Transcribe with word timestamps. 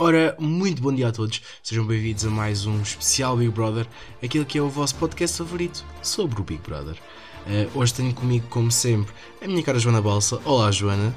Ora, 0.00 0.36
muito 0.38 0.80
bom 0.80 0.94
dia 0.94 1.08
a 1.08 1.12
todos, 1.12 1.42
sejam 1.60 1.84
bem-vindos 1.84 2.24
a 2.24 2.30
mais 2.30 2.66
um 2.66 2.80
especial 2.82 3.36
Big 3.36 3.50
Brother, 3.50 3.84
aquele 4.22 4.44
que 4.44 4.56
é 4.56 4.62
o 4.62 4.68
vosso 4.68 4.94
podcast 4.94 5.36
favorito 5.36 5.84
sobre 6.00 6.40
o 6.40 6.44
Big 6.44 6.62
Brother. 6.62 6.94
Uh, 7.44 7.76
hoje 7.76 7.94
tenho 7.94 8.14
comigo, 8.14 8.46
como 8.48 8.70
sempre, 8.70 9.12
a 9.42 9.48
minha 9.48 9.60
cara 9.60 9.76
Joana 9.76 10.00
Balsa. 10.00 10.40
Olá, 10.44 10.70
Joana. 10.70 11.12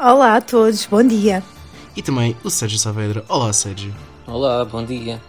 Olá 0.00 0.36
a 0.36 0.40
todos, 0.40 0.86
bom 0.86 1.02
dia. 1.02 1.44
E 1.94 2.00
também 2.00 2.34
o 2.42 2.48
Sérgio 2.48 2.78
Saavedra. 2.78 3.26
Olá, 3.28 3.52
Sérgio. 3.52 3.94
Olá, 4.26 4.64
bom 4.64 4.82
dia. 4.82 5.20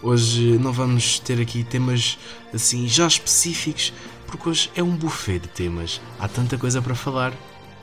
Hoje 0.00 0.58
não 0.58 0.72
vamos 0.72 1.18
ter 1.18 1.40
aqui 1.40 1.64
temas 1.64 2.16
assim 2.54 2.86
já 2.86 3.08
específicos, 3.08 3.92
porque 4.28 4.48
hoje 4.48 4.70
é 4.76 4.82
um 4.82 4.94
buffet 4.94 5.40
de 5.40 5.48
temas. 5.48 6.00
Há 6.20 6.28
tanta 6.28 6.56
coisa 6.56 6.80
para 6.80 6.94
falar 6.94 7.32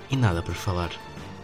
e 0.10 0.16
nada 0.16 0.42
para 0.42 0.54
falar. 0.54 0.92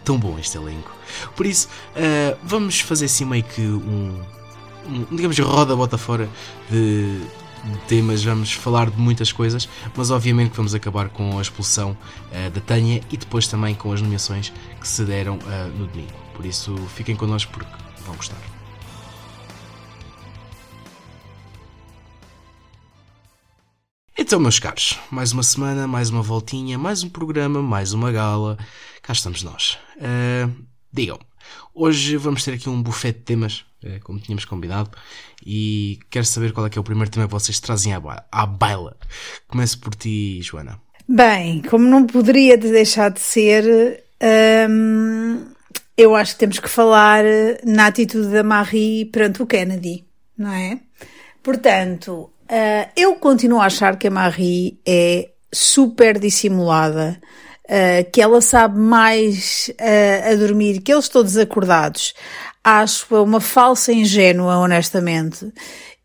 Tão 0.06 0.20
bom 0.20 0.38
este 0.38 0.56
elenco. 0.56 0.96
Por 1.36 1.48
isso, 1.48 1.68
uh, 1.96 2.38
vamos 2.44 2.80
fazer 2.80 3.06
assim 3.06 3.26
meio 3.26 3.44
que 3.44 3.62
um, 3.62 4.22
um 4.88 5.16
digamos, 5.16 5.38
roda 5.40 5.76
bota 5.76 5.98
fora 5.98 6.30
de, 6.70 7.20
de, 7.64 7.78
temas. 7.88 8.24
Vamos 8.24 8.54
falar 8.54 8.92
de 8.92 8.98
muitas 9.00 9.32
coisas, 9.32 9.68
mas 9.96 10.12
obviamente 10.12 10.54
vamos 10.56 10.76
acabar 10.76 11.10
com 11.10 11.40
a 11.40 11.42
expulsão 11.42 11.92
uh, 12.32 12.52
da 12.52 12.62
Tânia 12.62 13.02
e 13.12 13.18
depois 13.18 13.48
também 13.48 13.74
com 13.74 13.92
as 13.92 14.00
nomeações 14.00 14.54
que 14.80 14.88
se 14.88 15.04
deram 15.04 15.38
uh, 15.38 15.68
no 15.76 15.88
domingo. 15.88 16.14
Por 16.36 16.46
isso, 16.46 16.76
fiquem 16.96 17.16
connosco 17.16 17.52
porque 17.52 17.72
vão 18.06 18.16
gostar. 18.16 18.38
Então, 24.18 24.40
meus 24.40 24.60
caros, 24.60 24.98
mais 25.12 25.34
uma 25.34 25.44
semana, 25.44 25.86
mais 25.88 26.10
uma 26.10 26.22
voltinha, 26.22 26.78
mais 26.78 27.04
um 27.04 27.10
programa, 27.10 27.62
mais 27.62 27.92
uma 27.92 28.12
gala. 28.12 28.58
Cá 29.06 29.14
estamos 29.14 29.44
nós. 29.44 29.78
Uh, 29.98 30.52
digam, 30.92 31.20
hoje 31.76 32.18
vamos 32.18 32.44
ter 32.44 32.56
aqui 32.56 32.68
um 32.68 32.82
buffet 32.82 33.12
de 33.12 33.20
temas, 33.20 33.64
uh, 33.84 34.04
como 34.04 34.20
tínhamos 34.20 34.46
combinado, 34.46 34.90
e 35.46 36.00
quero 36.10 36.26
saber 36.26 36.52
qual 36.52 36.66
é 36.66 36.72
que 36.72 36.80
é 36.80 36.82
o 36.82 36.84
primeiro 36.84 37.12
tema 37.12 37.28
que 37.28 37.32
vocês 37.32 37.60
trazem 37.60 37.94
à, 37.94 38.00
ba 38.00 38.26
à 38.32 38.48
baila. 38.48 38.98
Começo 39.48 39.78
por 39.78 39.94
ti, 39.94 40.42
Joana. 40.42 40.82
Bem, 41.08 41.62
como 41.62 41.88
não 41.88 42.08
poderia 42.08 42.58
deixar 42.58 43.12
de 43.12 43.20
ser, 43.20 44.04
hum, 44.68 45.50
eu 45.96 46.16
acho 46.16 46.34
que 46.34 46.40
temos 46.40 46.58
que 46.58 46.68
falar 46.68 47.24
na 47.64 47.86
atitude 47.86 48.30
da 48.30 48.42
Marie 48.42 49.06
perante 49.06 49.40
o 49.40 49.46
Kennedy, 49.46 50.04
não 50.36 50.52
é? 50.52 50.80
Portanto, 51.44 52.32
uh, 52.50 52.90
eu 52.98 53.18
continuo 53.18 53.62
a 53.62 53.68
achar 53.68 54.00
que 54.00 54.08
a 54.08 54.12
Marie 54.12 54.80
é 54.84 55.30
super 55.54 56.18
dissimulada 56.18 57.22
uh, 57.66 58.10
que 58.12 58.22
ela 58.22 58.42
sabe 58.42 58.80
mais 58.80 59.72
uh, 59.80 60.32
a 60.32 60.36
dormir 60.36 60.82
que 60.82 60.94
eles 60.94 61.10
todos 61.10 61.38
acordados. 61.38 62.14
Acho 62.64 63.24
uma 63.24 63.40
falsa 63.40 63.92
ingênua, 63.92 64.58
honestamente. 64.58 65.52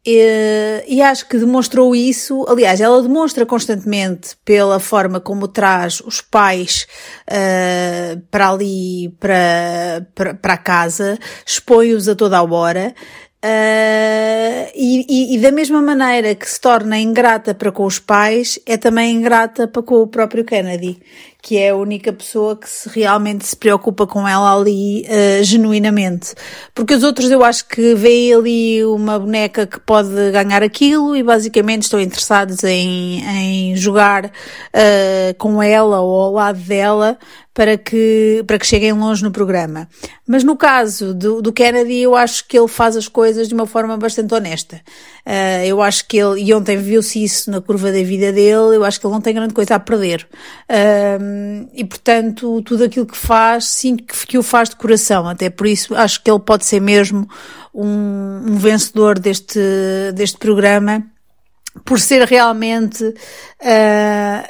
E, 0.05 0.83
e, 0.89 1.03
acho 1.03 1.29
que 1.29 1.39
demonstrou 1.39 1.95
isso. 1.95 2.47
Aliás, 2.49 2.81
ela 2.81 3.03
demonstra 3.03 3.45
constantemente 3.45 4.31
pela 4.45 4.81
forma 4.81 5.21
como 5.21 5.47
traz 5.47 6.01
os 6.01 6.23
pais 6.23 6.87
uh, 7.29 8.21
para 8.31 8.51
ali, 8.51 9.15
para, 9.21 10.07
para, 10.15 10.35
para 10.35 10.57
casa, 10.57 11.19
expõe-os 11.47 12.09
a 12.09 12.15
toda 12.15 12.39
a 12.39 12.43
hora. 12.43 12.95
Uh, 13.43 14.69
e, 14.75 15.07
e, 15.09 15.35
e, 15.35 15.39
da 15.39 15.51
mesma 15.51 15.81
maneira 15.81 16.35
que 16.35 16.49
se 16.49 16.61
torna 16.61 16.99
ingrata 16.99 17.55
para 17.55 17.73
com 17.73 17.85
os 17.85 17.99
pais, 17.99 18.59
é 18.67 18.77
também 18.77 19.15
ingrata 19.15 19.67
para 19.67 19.83
com 19.83 19.97
o 19.97 20.07
próprio 20.07 20.45
Kennedy 20.45 21.01
que 21.43 21.57
é 21.57 21.71
a 21.71 21.77
única 21.77 22.13
pessoa 22.13 22.57
que 22.57 22.69
se 22.69 22.89
realmente 22.89 23.47
se 23.47 23.57
preocupa 23.57 24.07
com 24.07 24.27
ela 24.27 24.55
ali 24.55 25.07
uh, 25.07 25.43
genuinamente. 25.43 26.35
Porque 26.75 26.95
os 26.95 27.03
outros 27.03 27.31
eu 27.31 27.43
acho 27.43 27.67
que 27.67 27.95
veem 27.95 28.35
ali 28.35 28.85
uma 28.85 29.19
boneca 29.19 29.67
que 29.67 29.81
pode 29.81 30.09
ganhar 30.33 30.63
aquilo 30.63 31.17
e 31.17 31.23
basicamente 31.23 31.83
estão 31.83 32.01
interessados 32.01 32.63
em, 32.65 33.23
em 33.25 33.77
jogar 33.77 34.27
uh, 34.27 35.35
com 35.39 35.63
ela 35.63 36.01
ou 36.01 36.21
ao 36.21 36.33
lado 36.33 36.59
dela 36.61 37.19
para 37.53 37.77
que, 37.77 38.43
para 38.47 38.59
que 38.59 38.67
cheguem 38.67 38.93
longe 38.93 39.23
no 39.23 39.31
programa. 39.31 39.89
Mas 40.27 40.45
no 40.45 40.57
caso 40.57 41.13
do, 41.13 41.43
do 41.43 41.53
Kennedy, 41.53 41.99
eu 41.99 42.15
acho 42.15 42.47
que 42.47 42.57
ele 42.57 42.69
faz 42.69 42.97
as 42.97 43.09
coisas 43.09 43.49
de 43.49 43.55
uma 43.55 43.67
forma 43.67 43.97
bastante 43.97 44.33
honesta. 44.33 44.81
Uh, 45.27 45.65
eu 45.67 45.83
acho 45.83 46.07
que 46.07 46.17
ele, 46.17 46.43
e 46.43 46.55
ontem 46.55 46.77
viu-se 46.77 47.23
isso 47.23 47.51
na 47.51 47.61
curva 47.61 47.93
da 47.93 48.03
vida 48.03 48.33
dele, 48.33 48.77
eu 48.77 48.85
acho 48.85 49.01
que 49.01 49.07
ele 49.07 49.13
não 49.13 49.21
tem 49.21 49.35
grande 49.35 49.53
coisa 49.53 49.75
a 49.75 49.81
perder. 49.81 50.27
E 51.73 51.85
portanto, 51.85 52.63
tudo 52.63 52.85
aquilo 52.85 53.07
que 53.07 53.17
faz, 53.17 53.67
sinto 53.67 54.05
que, 54.05 54.27
que 54.27 54.39
o 54.39 54.43
faz 54.43 54.71
de 54.71 54.77
coração. 54.77 55.29
Até 55.29 55.51
por 55.51 55.67
isso, 55.67 55.95
acho 55.95 56.23
que 56.23 56.31
ele 56.31 56.41
pode 56.41 56.65
ser 56.65 56.81
mesmo 56.81 57.29
um, 57.75 58.43
um 58.49 58.57
vencedor 58.57 59.19
deste, 59.19 59.61
deste 60.15 60.39
programa 60.39 61.05
por 61.85 62.01
ser 62.01 62.27
realmente 62.27 63.05
uh, 63.05 63.15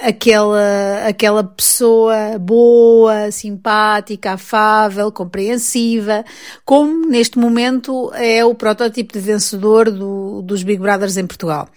aquela, 0.02 1.06
aquela 1.06 1.44
pessoa 1.44 2.38
boa, 2.38 3.30
simpática, 3.30 4.32
afável, 4.32 5.12
compreensiva, 5.12 6.24
como 6.64 7.06
neste 7.06 7.38
momento 7.38 8.10
é 8.14 8.44
o 8.44 8.54
protótipo 8.54 9.12
de 9.12 9.20
vencedor 9.20 9.90
do, 9.90 10.40
dos 10.42 10.62
Big 10.62 10.80
Brothers 10.80 11.18
em 11.18 11.26
Portugal. 11.26 11.68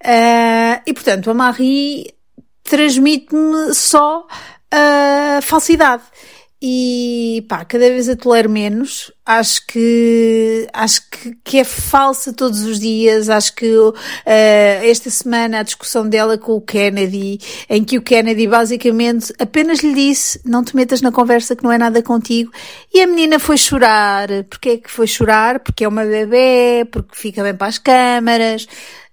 Uh, 0.00 0.80
e 0.86 0.92
portanto, 0.92 1.28
a 1.28 1.34
Marie 1.34 2.13
transmite-me 2.64 3.74
só 3.74 4.26
uh, 4.26 5.42
falsidade 5.42 6.02
e 6.60 7.44
pá, 7.46 7.64
cada 7.64 7.90
vez 7.90 8.08
a 8.08 8.16
tolero 8.16 8.48
menos. 8.48 9.12
Acho 9.26 9.66
que, 9.66 10.68
acho 10.70 11.08
que, 11.08 11.34
que 11.42 11.58
é 11.58 11.64
falsa 11.64 12.30
todos 12.30 12.62
os 12.62 12.78
dias. 12.78 13.30
Acho 13.30 13.54
que 13.54 13.74
uh, 13.74 13.94
esta 14.82 15.08
semana 15.08 15.60
a 15.60 15.62
discussão 15.62 16.06
dela 16.06 16.36
com 16.36 16.52
o 16.52 16.60
Kennedy, 16.60 17.40
em 17.70 17.82
que 17.82 17.96
o 17.96 18.02
Kennedy 18.02 18.46
basicamente 18.46 19.32
apenas 19.38 19.78
lhe 19.78 19.94
disse 19.94 20.38
não 20.44 20.62
te 20.62 20.76
metas 20.76 21.00
na 21.00 21.10
conversa 21.10 21.56
que 21.56 21.64
não 21.64 21.72
é 21.72 21.78
nada 21.78 22.02
contigo. 22.02 22.52
E 22.92 23.00
a 23.00 23.06
menina 23.06 23.38
foi 23.38 23.56
chorar. 23.56 24.28
Porquê 24.50 24.70
é 24.70 24.76
que 24.76 24.90
foi 24.90 25.06
chorar? 25.06 25.60
Porque 25.60 25.84
é 25.84 25.88
uma 25.88 26.04
bebê, 26.04 26.86
porque 26.92 27.16
fica 27.16 27.42
bem 27.42 27.54
para 27.54 27.68
as 27.68 27.78
câmaras. 27.78 28.66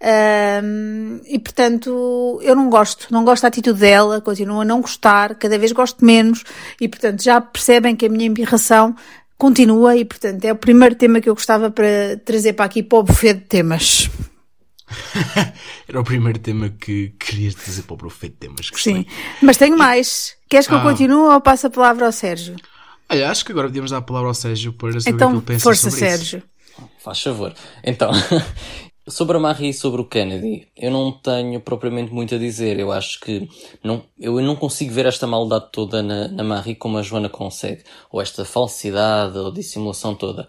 Um, 0.03 1.21
e 1.27 1.38
portanto, 1.38 2.39
eu 2.41 2.55
não 2.55 2.69
gosto, 2.69 3.07
não 3.11 3.23
gosto 3.23 3.44
da 3.44 3.50
atitude 3.50 3.79
dela, 3.79 4.19
continuo 4.19 4.61
a 4.61 4.66
não 4.66 4.81
gostar, 4.81 5.35
cada 5.35 5.59
vez 5.59 5.71
gosto 5.71 6.03
menos, 6.03 6.44
e 6.81 6.88
portanto 6.88 7.21
já 7.21 7.39
percebem 7.39 7.95
que 7.95 8.07
a 8.07 8.09
minha 8.09 8.25
embirração 8.25 8.95
continua, 9.41 9.97
e 9.97 10.06
portanto 10.06 10.46
é 10.46 10.52
o 10.52 10.56
primeiro 10.56 10.94
tema 10.94 11.19
que 11.19 11.28
eu 11.28 11.34
gostava 11.34 11.72
para 11.72 12.16
trazer 12.24 12.53
para 12.53 12.66
aqui 12.66 12.84
para 12.84 13.00
o 13.00 13.03
buffet 13.03 13.34
de 13.34 13.41
temas. 13.41 14.07
Era 15.90 16.00
o 16.00 16.03
primeiro 16.03 16.38
tema 16.38 16.69
que 16.69 17.16
querias 17.19 17.56
trazer 17.56 17.81
para 17.81 17.96
o 17.96 17.97
buffet 17.97 18.30
de 18.30 18.35
temas. 18.35 18.69
Gostei. 18.69 18.94
Sim, 18.94 19.06
mas 19.41 19.57
tenho 19.57 19.75
mais. 19.75 20.35
Queres 20.47 20.68
que 20.68 20.75
ah. 20.75 20.78
eu 20.78 20.84
continue 20.84 21.34
ou 21.34 21.41
passo 21.41 21.66
a 21.66 21.69
palavra 21.72 22.06
ao 22.06 22.12
Sérgio? 22.12 22.56
Olha, 23.09 23.31
acho 23.31 23.44
que 23.44 23.51
agora 23.51 23.68
podíamos 23.68 23.90
dar 23.90 23.97
a 23.97 24.01
palavra 24.03 24.30
ao 24.30 24.34
Sérgio 24.35 24.74
para 24.74 25.00
saber 25.00 25.16
então, 25.16 25.30
o 25.30 25.31
que 25.31 25.38
ele 25.38 25.46
pensa 25.46 25.63
força, 25.63 25.90
sobre 25.90 26.07
Sérgio. 26.07 26.38
isso. 26.38 26.90
Faz 27.03 27.22
favor. 27.24 27.51
Então, 27.84 28.12
Sobre 29.07 29.38
a 29.38 29.39
Marie 29.39 29.69
e 29.69 29.73
sobre 29.73 30.00
o 30.00 30.06
Kennedy, 30.06 30.67
eu 30.78 30.91
não 30.91 31.12
tenho 31.12 31.59
propriamente 31.59 32.13
muito 32.13 32.35
a 32.35 32.38
dizer. 32.38 32.79
Eu 32.79 32.91
acho 32.91 33.19
que 33.19 33.50
não, 33.84 34.03
eu 34.19 34.39
não 34.41 34.56
consigo 34.56 34.94
ver 34.94 35.07
esta 35.07 35.25
maldade 35.25 35.69
toda 35.72 36.03
na, 36.03 36.28
na 36.28 36.44
Marie 36.44 36.75
como 36.75 36.97
a 36.97 37.01
Joana 37.01 37.28
consegue. 37.28 37.84
Ou 38.12 38.22
esta 38.22 38.45
falsidade 38.45 39.38
ou 39.38 39.51
dissimulação 39.51 40.13
toda. 40.13 40.47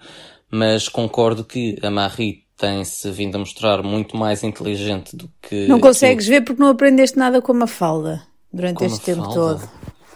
Mas 0.50 0.86
concordo 0.86 1.44
que 1.44 1.78
a 1.82 1.90
Marie 1.90 2.44
tem-se 2.58 3.10
vindo 3.10 3.36
a 3.36 3.38
mostrar 3.38 3.82
muito 3.82 4.16
mais 4.18 4.44
inteligente 4.44 5.16
do 5.16 5.30
que. 5.40 5.66
Não 5.66 5.80
consegues 5.80 6.26
ver 6.26 6.42
porque 6.42 6.60
não 6.60 6.68
aprendeste 6.68 7.18
nada 7.18 7.40
com 7.40 7.52
a 7.62 7.66
falda 7.66 8.22
durante 8.52 8.84
este 8.84 9.00
tempo 9.00 9.32
todo. 9.32 9.66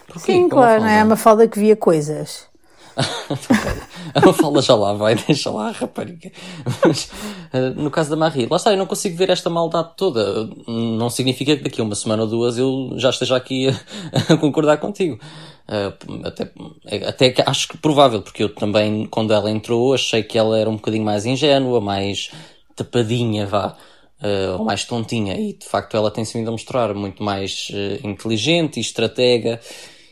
Porquê? 0.07 0.33
Sim, 0.33 0.47
claro, 0.47 0.81
não 0.81 0.87
é? 0.87 1.03
uma 1.03 1.17
falda 1.17 1.47
que 1.47 1.59
via 1.59 1.75
coisas. 1.75 2.47
a 4.13 4.25
Mafalda 4.25 4.61
já 4.61 4.75
lá 4.75 4.93
vai, 4.93 5.15
deixa 5.27 5.51
lá 5.51 5.69
a 5.69 5.71
rapariga. 5.71 6.31
Mas, 6.85 7.09
eh, 7.51 7.69
no 7.71 7.89
caso 7.89 8.09
da 8.09 8.15
Marie, 8.15 8.47
lá 8.49 8.57
está, 8.57 8.71
eu 8.71 8.77
não 8.77 8.85
consigo 8.85 9.15
ver 9.17 9.29
esta 9.29 9.49
maldade 9.49 9.91
toda. 9.95 10.49
Não 10.67 11.09
significa 11.09 11.55
que 11.55 11.63
daqui 11.63 11.81
a 11.81 11.83
uma 11.83 11.95
semana 11.95 12.23
ou 12.23 12.27
duas 12.27 12.57
eu 12.57 12.93
já 12.97 13.09
esteja 13.09 13.35
aqui 13.35 13.69
a, 13.69 13.73
a 14.33 14.37
concordar 14.37 14.77
contigo. 14.77 15.19
Uh, 15.67 16.25
até, 16.25 16.51
até 17.05 17.29
que 17.29 17.41
acho 17.45 17.67
que 17.67 17.77
provável, 17.77 18.21
porque 18.21 18.43
eu 18.43 18.53
também, 18.53 19.05
quando 19.05 19.33
ela 19.33 19.51
entrou, 19.51 19.93
achei 19.93 20.23
que 20.23 20.37
ela 20.37 20.57
era 20.57 20.69
um 20.69 20.75
bocadinho 20.75 21.03
mais 21.03 21.25
ingênua, 21.25 21.81
mais 21.81 22.31
tapadinha, 22.75 23.45
vá. 23.45 23.75
Uh, 24.19 24.57
ou 24.57 24.65
mais 24.65 24.83
tontinha, 24.83 25.39
e 25.39 25.53
de 25.53 25.65
facto 25.67 25.95
ela 25.95 26.09
tem-se 26.09 26.35
vindo 26.35 26.47
a 26.47 26.51
mostrar 26.51 26.91
muito 26.95 27.21
mais 27.21 27.69
uh, 27.69 28.07
inteligente 28.07 28.77
e 28.77 28.79
estratega, 28.79 29.59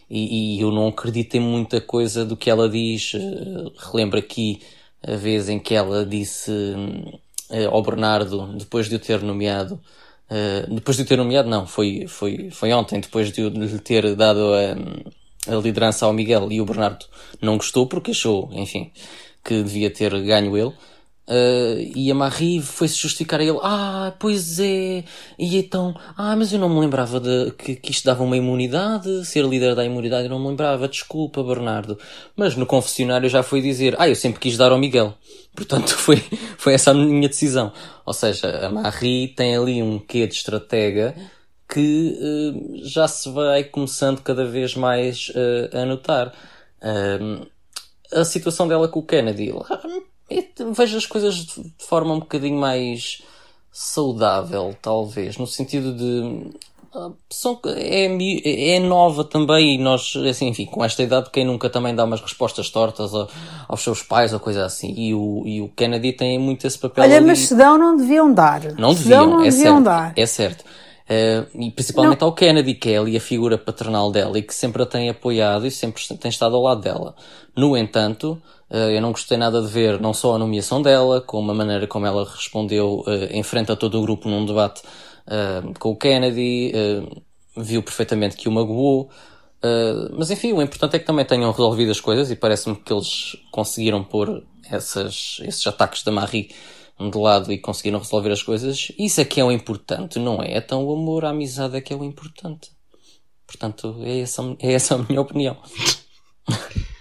e, 0.08 0.58
e, 0.58 0.62
eu 0.62 0.70
não 0.70 0.90
acredito 0.90 1.34
em 1.36 1.40
muita 1.40 1.82
coisa 1.82 2.24
do 2.24 2.38
que 2.38 2.48
ela 2.48 2.70
diz. 2.70 3.14
Relembro 3.92 4.20
aqui 4.20 4.62
a 5.02 5.16
vez 5.16 5.50
em 5.50 5.60
que 5.60 5.74
ela 5.74 6.06
disse 6.06 6.52
uh, 7.50 7.69
ao 7.69 7.81
Bernardo, 7.81 8.57
depois 8.57 8.89
de 8.89 8.95
o 8.95 9.00
ter 9.00 9.21
nomeado, 9.21 9.80
uh, 10.30 10.74
depois 10.74 10.97
de 10.97 11.03
o 11.03 11.06
ter 11.06 11.18
nomeado, 11.18 11.50
não, 11.50 11.65
foi, 11.65 12.06
foi, 12.07 12.50
foi 12.51 12.74
ontem, 12.74 13.00
depois 13.00 13.31
de, 13.31 13.50
lhe 13.50 13.80
ter 13.80 14.15
dado 14.15 14.53
a, 14.53 15.53
a 15.53 15.56
liderança 15.56 16.06
ao 16.06 16.13
Miguel 16.13 16.51
e 16.51 16.62
o 16.62 16.65
Bernardo 16.65 17.06
não 17.42 17.57
gostou 17.57 17.88
porque 17.88 18.12
achou, 18.12 18.50
enfim, 18.51 18.92
que 19.44 19.63
devia 19.63 19.89
ter 19.89 20.12
ganho 20.21 20.57
ele. 20.57 20.74
Uh, 21.27 21.81
e 21.95 22.12
a 22.12 22.13
Marie 22.13 22.62
foi-se 22.62 22.98
justificar 22.98 23.39
a 23.39 23.44
ele: 23.44 23.57
Ah, 23.63 24.13
pois 24.19 24.60
é, 24.60 25.04
e 25.39 25.57
então, 25.57 25.95
ah, 26.16 26.36
mas 26.36 26.54
eu 26.54 26.60
não 26.60 26.69
me 26.69 26.80
lembrava 26.80 27.19
de, 27.19 27.51
que, 27.57 27.75
que 27.75 27.92
isto 27.92 28.06
dava 28.06 28.24
uma 28.24 28.38
imunidade, 28.38 29.25
ser 29.25 29.44
líder 29.44 29.74
da 29.74 29.83
imunidade, 29.83 30.25
eu 30.25 30.30
não 30.30 30.39
me 30.39 30.50
lembrava, 30.50 30.88
desculpa, 30.88 31.44
Bernardo. 31.44 31.98
Mas 32.36 32.56
no 32.56 32.68
confessionário 32.68 33.27
já 33.27 33.42
foi 33.42 33.60
dizer: 33.60 33.95
Ah, 33.98 34.07
eu 34.07 34.16
sempre 34.16 34.39
quis 34.39 34.56
dar 34.56 34.72
ao 34.72 34.77
Miguel. 34.77 35.16
Portanto, 35.56 35.89
foi, 35.98 36.22
foi 36.57 36.74
essa 36.74 36.92
a 36.92 36.94
minha 36.94 37.27
decisão. 37.27 37.72
Ou 38.06 38.13
seja, 38.13 38.68
a 38.68 38.69
Marie 38.69 39.30
tem 39.30 39.56
ali 39.56 39.81
um 39.81 39.98
quê 39.98 40.27
de 40.27 40.36
estratega 40.36 41.16
que 41.68 42.19
uh, 42.22 42.86
já 42.86 43.07
se 43.07 43.30
vai 43.31 43.63
começando 43.63 44.22
cada 44.22 44.45
vez 44.45 44.75
mais 44.75 45.30
uh, 45.30 45.75
a 45.75 45.86
notar. 45.86 46.33
a 48.13 48.24
situação 48.24 48.68
dela 48.68 48.88
com 48.88 49.00
o 49.00 49.04
Kennedy 49.04 49.51
vejo 50.72 50.98
as 50.98 51.06
coisas 51.06 51.36
de 51.36 51.74
forma 51.80 52.13
um 52.13 52.19
bocadinho 52.19 52.60
mais 52.60 53.22
saudável, 53.72 54.75
talvez, 54.81 55.38
no 55.38 55.45
sentido 55.45 55.94
de 55.94 56.51
ah, 56.95 57.12
são, 57.30 57.60
é, 57.66 58.75
é 58.75 58.80
nova 58.80 59.25
também 59.25 59.75
e 59.75 59.77
nós, 59.77 60.16
assim, 60.30 60.48
enfim, 60.48 60.66
com 60.66 60.83
esta 60.83 61.04
idade, 61.04 61.30
quem 61.30 61.44
nunca 61.44 61.69
também 61.69 61.94
dá 61.94 62.06
umas 62.06 62.22
respostas 62.22 62.69
tortas 62.69 63.13
a, 63.13 63.27
aos 63.68 63.81
seus 63.81 64.01
pais 64.01 64.31
ou 64.31 64.39
coisa 64.39 64.66
assim. 64.66 64.94
E 64.95 65.13
o, 65.13 65.44
e 65.45 65.62
o 65.62 65.68
Kennedy 65.68 66.13
tem 66.13 66.39
muito 66.39 66.66
esse 66.66 66.80
papel. 66.80 67.04
Olha, 67.04 67.18
ali. 67.18 67.25
mas 67.25 67.39
se 67.39 67.56
dão, 67.56 67.77
não 67.77 67.98
deviam 67.98 68.33
dar. 68.33 68.63
Não 68.77 68.94
deviam, 68.94 69.27
não 69.27 69.42
é, 69.42 69.50
deviam 69.50 69.75
certo, 69.75 69.83
dar. 69.83 70.13
é 70.16 70.25
certo. 70.25 70.62
Uh, 70.62 71.62
e 71.62 71.69
principalmente 71.69 72.22
não. 72.22 72.30
ao 72.30 72.33
Kennedy, 72.33 72.74
que 72.75 72.92
é 72.92 72.98
ali 72.98 73.18
a 73.18 73.22
figura 73.22 73.57
paternal 73.57 74.10
dela 74.10 74.39
e 74.39 74.42
que 74.42 74.56
sempre 74.56 74.81
a 74.81 74.86
tem 74.86 75.10
apoiado 75.10 75.68
e 75.68 75.72
sempre 75.72 76.01
tem 76.18 76.30
estado 76.30 76.56
ao 76.56 76.62
lado 76.62 76.80
dela. 76.80 77.13
No 77.56 77.75
entanto, 77.75 78.42
eu 78.69 79.01
não 79.01 79.12
gostei 79.12 79.38
nada 79.38 79.62
de 79.62 79.67
ver 79.67 80.00
não 80.00 80.13
só 80.13 80.35
a 80.35 80.39
nomeação 80.39 80.81
dela, 80.81 81.21
como 81.21 81.51
a 81.51 81.53
maneira 81.53 81.85
como 81.88 82.06
ela 82.06 82.25
respondeu 82.25 83.03
uh, 83.06 83.27
em 83.29 83.44
frente 83.44 83.71
a 83.71 83.75
todo 83.75 84.00
o 84.00 84.01
grupo 84.01 84.27
num 84.27 84.45
debate 84.45 84.81
uh, 85.27 85.79
com 85.79 85.91
o 85.91 85.95
Kennedy, 85.95 86.71
viu 87.56 87.83
perfeitamente 87.83 88.35
que 88.35 88.50
o 88.50 88.51
magoou. 88.51 89.09
mas 90.17 90.31
enfim, 90.31 90.51
o 90.53 90.62
importante 90.62 90.95
é 90.95 91.00
que 91.00 91.06
também 91.06 91.25
tenham 91.25 91.51
resolvido 91.51 91.91
as 91.91 92.00
coisas 92.00 92.29
e 92.31 92.35
parece-me 92.35 92.75
que 92.75 92.91
eles 92.91 93.38
conseguiram 93.51 94.03
pôr 94.03 94.44
essas, 94.69 95.38
esses 95.41 95.65
ataques 95.67 96.03
da 96.03 96.12
Marie 96.12 96.50
de 97.00 97.17
lado 97.17 97.51
e 97.51 97.57
conseguiram 97.57 98.00
resolver 98.00 98.31
as 98.31 98.41
coisas. 98.41 98.91
Isso 98.97 99.21
é 99.21 99.25
que 99.25 99.39
é 99.39 99.44
o 99.44 99.51
importante, 99.51 100.17
não 100.17 100.41
é? 100.41 100.57
Então 100.57 100.83
o 100.83 100.94
amor, 100.94 101.25
a 101.25 101.29
amizade 101.29 101.75
é 101.75 101.81
que 101.81 101.94
é 101.94 101.95
o 101.95 102.03
importante. 102.03 102.71
Portanto, 103.45 103.97
é 104.01 104.19
essa, 104.19 104.41
é 104.59 104.73
essa 104.73 104.95
a 104.95 104.97
minha 104.97 105.21
opinião. 105.21 105.57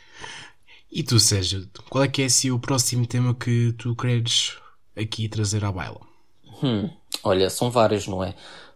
E 0.95 1.03
tu, 1.03 1.19
Sérgio, 1.19 1.69
qual 1.91 2.05
é 2.05 2.09
que 2.09 2.23
é 2.23 2.27
assim, 2.27 2.53
o 2.53 2.59
próximo 2.61 3.05
tema 3.05 3.35
que 3.35 3.75
tu 3.77 3.97
queres 3.97 4.53
aqui 4.97 5.29
trazer 5.29 5.65
à 5.65 5.73
baila? 5.73 5.99
Hum, 6.63 6.89
olha, 7.25 7.51
são 7.51 7.69
vários, 7.69 8.07
não 8.07 8.23
é? 8.23 8.33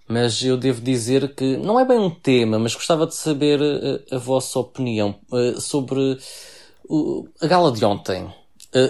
Mas 0.08 0.42
eu 0.42 0.56
devo 0.56 0.80
dizer 0.80 1.32
que 1.36 1.56
não 1.58 1.78
é 1.78 1.84
bem 1.84 1.96
um 1.96 2.10
tema, 2.10 2.58
mas 2.58 2.74
gostava 2.74 3.06
de 3.06 3.14
saber 3.14 3.62
a, 3.62 3.64
eh, 3.64 4.16
a 4.16 4.18
vossa 4.18 4.58
opinião 4.58 5.14
uh, 5.30 5.60
sobre 5.60 6.18
uh, 6.88 7.28
a 7.40 7.46
gala 7.46 7.70
de 7.70 7.84
ontem, 7.84 8.24
uh, 8.24 8.34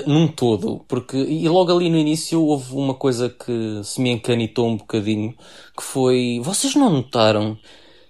num 0.07 0.27
todo, 0.27 0.83
porque 0.89 1.19
e 1.19 1.47
logo 1.51 1.71
ali 1.71 1.91
no 1.91 1.99
início 1.99 2.43
houve 2.43 2.73
uma 2.73 2.95
coisa 2.95 3.29
que 3.29 3.83
se 3.85 4.01
me 4.01 4.09
encanitou 4.09 4.67
um 4.67 4.79
bocadinho, 4.79 5.35
que 5.77 5.83
foi, 5.83 6.41
vocês 6.43 6.75
não 6.75 6.89
notaram 6.89 7.59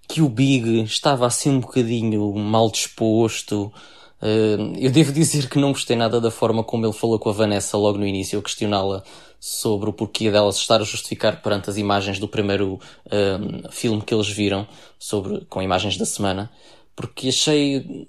que 0.08 0.22
o 0.22 0.28
Big 0.28 0.84
estava 0.84 1.26
assim 1.26 1.50
um 1.50 1.58
bocadinho 1.58 2.32
mal 2.36 2.70
disposto? 2.70 3.72
Uh, 4.20 4.74
eu 4.76 4.90
devo 4.90 5.12
dizer 5.12 5.48
que 5.48 5.58
não 5.58 5.70
gostei 5.70 5.96
nada 5.96 6.20
da 6.20 6.30
forma 6.30 6.64
como 6.64 6.84
ele 6.84 6.92
falou 6.92 7.18
com 7.18 7.28
a 7.28 7.32
Vanessa 7.32 7.76
logo 7.76 7.98
no 7.98 8.06
início, 8.06 8.42
questioná-la 8.42 9.02
sobre 9.38 9.88
o 9.88 9.92
porquê 9.92 10.30
dela 10.30 10.50
se 10.52 10.58
estar 10.58 10.80
a 10.80 10.84
justificar 10.84 11.40
perante 11.40 11.70
as 11.70 11.76
imagens 11.76 12.18
do 12.18 12.26
primeiro 12.26 12.80
uh, 13.06 13.70
filme 13.70 14.02
que 14.02 14.12
eles 14.12 14.28
viram, 14.28 14.66
sobre, 14.98 15.44
com 15.48 15.62
imagens 15.62 15.96
da 15.96 16.04
semana, 16.04 16.50
porque 16.96 17.28
achei 17.28 18.08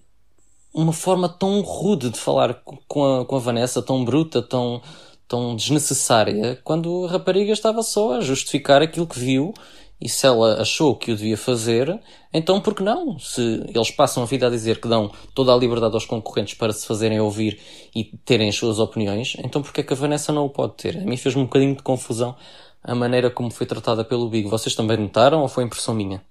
uma 0.74 0.94
forma 0.94 1.30
tão 1.30 1.62
rude 1.62 2.10
de 2.10 2.18
falar 2.20 2.56
com 2.88 3.20
a, 3.20 3.26
com 3.26 3.36
a 3.36 3.40
Vanessa, 3.40 3.82
tão 3.82 4.04
bruta, 4.04 4.42
tão, 4.42 4.82
tão 5.28 5.56
desnecessária, 5.56 6.60
quando 6.64 7.06
a 7.06 7.12
rapariga 7.12 7.52
estava 7.52 7.84
só 7.84 8.14
a 8.14 8.22
justificar 8.22 8.82
aquilo 8.82 9.06
que 9.06 9.20
viu 9.20 9.54
e 10.02 10.08
se 10.08 10.26
ela 10.26 10.62
achou 10.62 10.96
que 10.96 11.12
o 11.12 11.16
devia 11.16 11.38
fazer, 11.38 12.00
então 12.34 12.62
por 12.62 12.74
que 12.74 12.82
não? 12.82 13.20
Se 13.20 13.42
eles 13.68 13.92
passam 13.92 14.24
a 14.24 14.26
vida 14.26 14.48
a 14.48 14.50
dizer 14.50 14.80
que 14.80 14.88
dão 14.88 15.12
toda 15.36 15.54
a 15.54 15.58
liberdade 15.58 15.94
aos 15.94 16.06
concorrentes 16.06 16.54
para 16.54 16.72
se 16.72 16.88
fazerem 16.88 17.20
ouvir 17.20 17.60
e 17.94 18.06
terem 18.26 18.48
as 18.48 18.56
suas 18.56 18.80
opiniões, 18.80 19.36
então 19.44 19.62
por 19.62 19.74
que 19.74 19.82
é 19.82 19.84
que 19.84 19.94
a 19.94 19.96
Vanessa 19.96 20.32
não 20.32 20.46
o 20.46 20.50
pode 20.50 20.76
ter? 20.76 20.98
A 20.98 21.06
mim 21.06 21.18
fez-me 21.18 21.42
um 21.42 21.46
bocadinho 21.46 21.76
de 21.76 21.84
confusão 21.84 22.36
a 22.84 22.96
maneira 22.96 23.30
como 23.30 23.52
foi 23.52 23.66
tratada 23.66 24.06
pelo 24.06 24.30
Big. 24.30 24.48
Vocês 24.48 24.76
também 24.76 24.98
notaram 24.98 25.42
ou 25.42 25.48
foi 25.48 25.64
impressão 25.64 25.94
minha? 25.94 26.22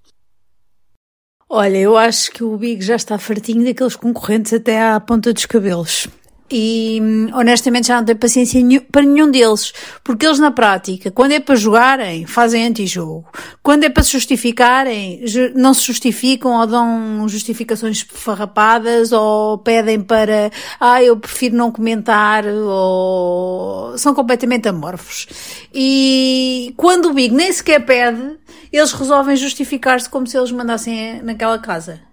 Olha, 1.47 1.77
eu 1.77 1.97
acho 1.97 2.31
que 2.31 2.43
o 2.43 2.57
Big 2.57 2.81
já 2.83 2.95
está 2.95 3.17
fartinho 3.17 3.65
daqueles 3.65 3.95
concorrentes 3.95 4.53
até 4.53 4.81
à 4.81 4.99
ponta 4.99 5.33
dos 5.33 5.45
cabelos. 5.45 6.07
E 6.51 6.99
honestamente 7.33 7.87
já 7.87 7.97
não 7.97 8.05
tenho 8.05 8.17
paciência 8.17 8.59
para 8.91 9.03
nenhum 9.03 9.29
deles, 9.29 9.71
porque 10.03 10.25
eles 10.25 10.39
na 10.39 10.51
prática, 10.51 11.11
quando 11.11 11.33
é 11.33 11.39
para 11.39 11.55
jogarem, 11.55 12.25
fazem 12.25 12.65
antijogo. 12.65 13.25
Quando 13.61 13.83
é 13.83 13.89
para 13.89 14.01
se 14.03 14.11
justificarem, 14.11 15.23
não 15.55 15.73
se 15.73 15.85
justificam 15.85 16.59
ou 16.59 16.65
dão 16.65 17.27
justificações 17.27 18.01
farrapadas 18.01 19.11
ou 19.11 19.59
pedem 19.59 20.01
para, 20.01 20.51
ah, 20.79 21.03
eu 21.03 21.17
prefiro 21.17 21.55
não 21.55 21.71
comentar 21.71 22.45
ou 22.47 23.97
são 23.97 24.15
completamente 24.15 24.67
amorfos. 24.67 25.27
E 25.73 26.73
quando 26.75 27.09
o 27.09 27.13
Big 27.13 27.33
nem 27.33 27.51
sequer 27.51 27.85
pede, 27.85 28.37
eles 28.71 28.91
resolvem 28.91 29.35
justificar-se 29.35 30.09
como 30.09 30.27
se 30.27 30.37
eles 30.37 30.51
mandassem 30.51 31.21
naquela 31.21 31.59
casa. 31.59 32.08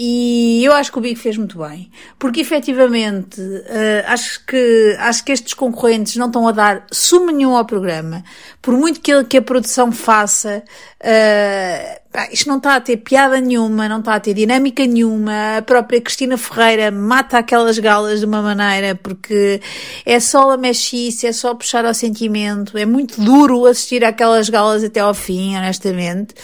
E 0.00 0.64
eu 0.64 0.72
acho 0.74 0.92
que 0.92 0.98
o 0.98 1.00
Big 1.00 1.16
fez 1.16 1.36
muito 1.36 1.58
bem, 1.58 1.90
porque 2.20 2.40
efetivamente 2.40 3.40
uh, 3.40 4.04
acho, 4.06 4.46
que, 4.46 4.96
acho 5.00 5.24
que 5.24 5.32
estes 5.32 5.54
concorrentes 5.54 6.14
não 6.14 6.28
estão 6.28 6.46
a 6.46 6.52
dar 6.52 6.86
sumo 6.92 7.32
nenhum 7.32 7.56
ao 7.56 7.64
programa, 7.64 8.22
por 8.62 8.74
muito 8.74 9.00
que, 9.00 9.24
que 9.24 9.38
a 9.38 9.42
produção 9.42 9.90
faça, 9.90 10.62
uh, 11.02 12.28
isto 12.30 12.48
não 12.48 12.58
está 12.58 12.76
a 12.76 12.80
ter 12.80 12.98
piada 12.98 13.40
nenhuma, 13.40 13.88
não 13.88 13.98
está 13.98 14.14
a 14.14 14.20
ter 14.20 14.34
dinâmica 14.34 14.86
nenhuma, 14.86 15.58
a 15.58 15.62
própria 15.62 16.00
Cristina 16.00 16.38
Ferreira 16.38 16.92
mata 16.92 17.36
aquelas 17.36 17.76
galas 17.80 18.20
de 18.20 18.26
uma 18.26 18.40
maneira, 18.40 18.94
porque 18.94 19.60
é 20.06 20.20
só 20.20 20.52
a 20.52 20.56
mexice, 20.56 21.26
é 21.26 21.32
só 21.32 21.56
puxar 21.56 21.84
ao 21.84 21.92
sentimento, 21.92 22.78
é 22.78 22.86
muito 22.86 23.20
duro 23.20 23.66
assistir 23.66 24.04
aquelas 24.04 24.48
galas 24.48 24.84
até 24.84 25.00
ao 25.00 25.12
fim, 25.12 25.56
honestamente. 25.56 26.36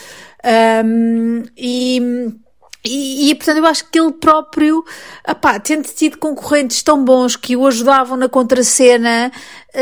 Um, 0.85 1.45
e 1.57 2.35
e, 2.87 3.31
e, 3.31 3.35
portanto 3.35 3.57
eu 3.59 3.67
acho 3.67 3.85
que 3.91 3.99
ele 3.99 4.13
próprio, 4.13 4.85
apá, 5.25 5.59
tendo 5.59 5.85
tido 5.85 6.19
concorrentes 6.19 6.83
tão 6.83 7.03
bons 7.03 7.35
que 7.35 7.57
o 7.57 7.67
ajudavam 7.67 8.17
na 8.17 8.29
contracena, 8.29 9.33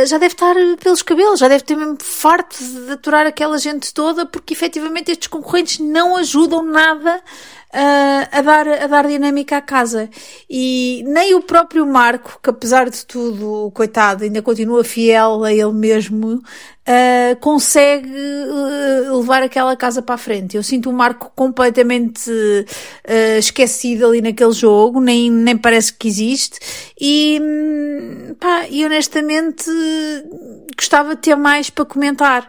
já 0.06 0.18
deve 0.18 0.34
estar 0.34 0.54
pelos 0.80 1.02
cabelos, 1.02 1.38
já 1.40 1.48
deve 1.48 1.64
ter 1.64 1.76
mesmo 1.76 1.98
farto 2.00 2.56
de 2.62 2.92
aturar 2.92 3.26
aquela 3.26 3.58
gente 3.58 3.92
toda, 3.92 4.24
porque 4.24 4.54
efetivamente 4.54 5.10
estes 5.10 5.28
concorrentes 5.28 5.78
não 5.78 6.16
ajudam 6.16 6.62
nada 6.62 7.22
uh, 7.72 8.28
a, 8.30 8.42
dar, 8.42 8.68
a 8.68 8.86
dar 8.86 9.06
dinâmica 9.06 9.56
à 9.56 9.60
casa. 9.60 10.08
E 10.48 11.02
nem 11.06 11.34
o 11.34 11.42
próprio 11.42 11.86
Marco, 11.86 12.38
que 12.42 12.50
apesar 12.50 12.88
de 12.88 13.04
tudo, 13.06 13.70
coitado, 13.72 14.24
ainda 14.24 14.42
continua 14.42 14.84
fiel 14.84 15.44
a 15.44 15.52
ele 15.52 15.72
mesmo, 15.72 16.34
uh, 16.36 17.36
consegue 17.40 18.10
uh, 18.10 19.18
levar 19.18 19.42
aquela 19.42 19.74
casa 19.76 20.02
para 20.02 20.14
a 20.16 20.18
frente. 20.18 20.56
Eu 20.56 20.62
sinto 20.62 20.90
o 20.90 20.92
Marco 20.92 21.32
completamente 21.34 22.30
esquecido 23.38 24.06
ali 24.06 24.20
naquele 24.20 24.52
jogo, 24.52 25.00
nem, 25.00 25.30
nem 25.30 25.56
parece 25.56 25.92
que 25.92 26.08
existe. 26.08 26.58
E, 27.00 27.40
pá, 28.38 28.66
e 28.70 28.84
honestamente 28.84 29.70
gostava 30.76 31.14
de 31.14 31.22
ter 31.22 31.36
mais 31.36 31.70
para 31.70 31.84
comentar. 31.84 32.48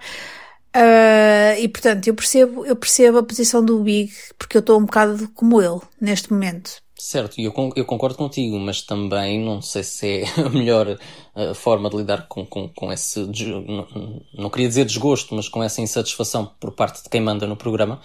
Uh, 0.75 1.59
e 1.59 1.67
portanto, 1.67 2.07
eu 2.07 2.15
percebo, 2.15 2.65
eu 2.65 2.75
percebo 2.75 3.19
a 3.19 3.23
posição 3.23 3.63
do 3.63 3.79
Big, 3.79 4.11
porque 4.39 4.57
eu 4.57 4.59
estou 4.59 4.79
um 4.79 4.85
bocado 4.85 5.29
como 5.35 5.61
ele 5.61 5.79
neste 6.01 6.31
momento. 6.31 6.81
Certo, 6.97 7.39
eu, 7.39 7.53
eu 7.75 7.85
concordo 7.85 8.15
contigo, 8.15 8.57
mas 8.59 8.81
também 8.81 9.39
não 9.43 9.61
sei 9.61 9.83
se 9.83 10.21
é 10.21 10.23
a 10.41 10.49
melhor 10.49 10.97
uh, 11.35 11.53
forma 11.53 11.89
de 11.89 11.97
lidar 11.97 12.27
com, 12.27 12.45
com, 12.45 12.69
com 12.69 12.91
esse, 12.91 13.19
não, 13.19 14.21
não 14.33 14.49
queria 14.49 14.67
dizer 14.67 14.85
desgosto, 14.85 15.35
mas 15.35 15.47
com 15.47 15.61
essa 15.61 15.81
insatisfação 15.81 16.51
por 16.59 16.71
parte 16.71 17.03
de 17.03 17.09
quem 17.09 17.21
manda 17.21 17.45
no 17.45 17.55
programa 17.55 18.01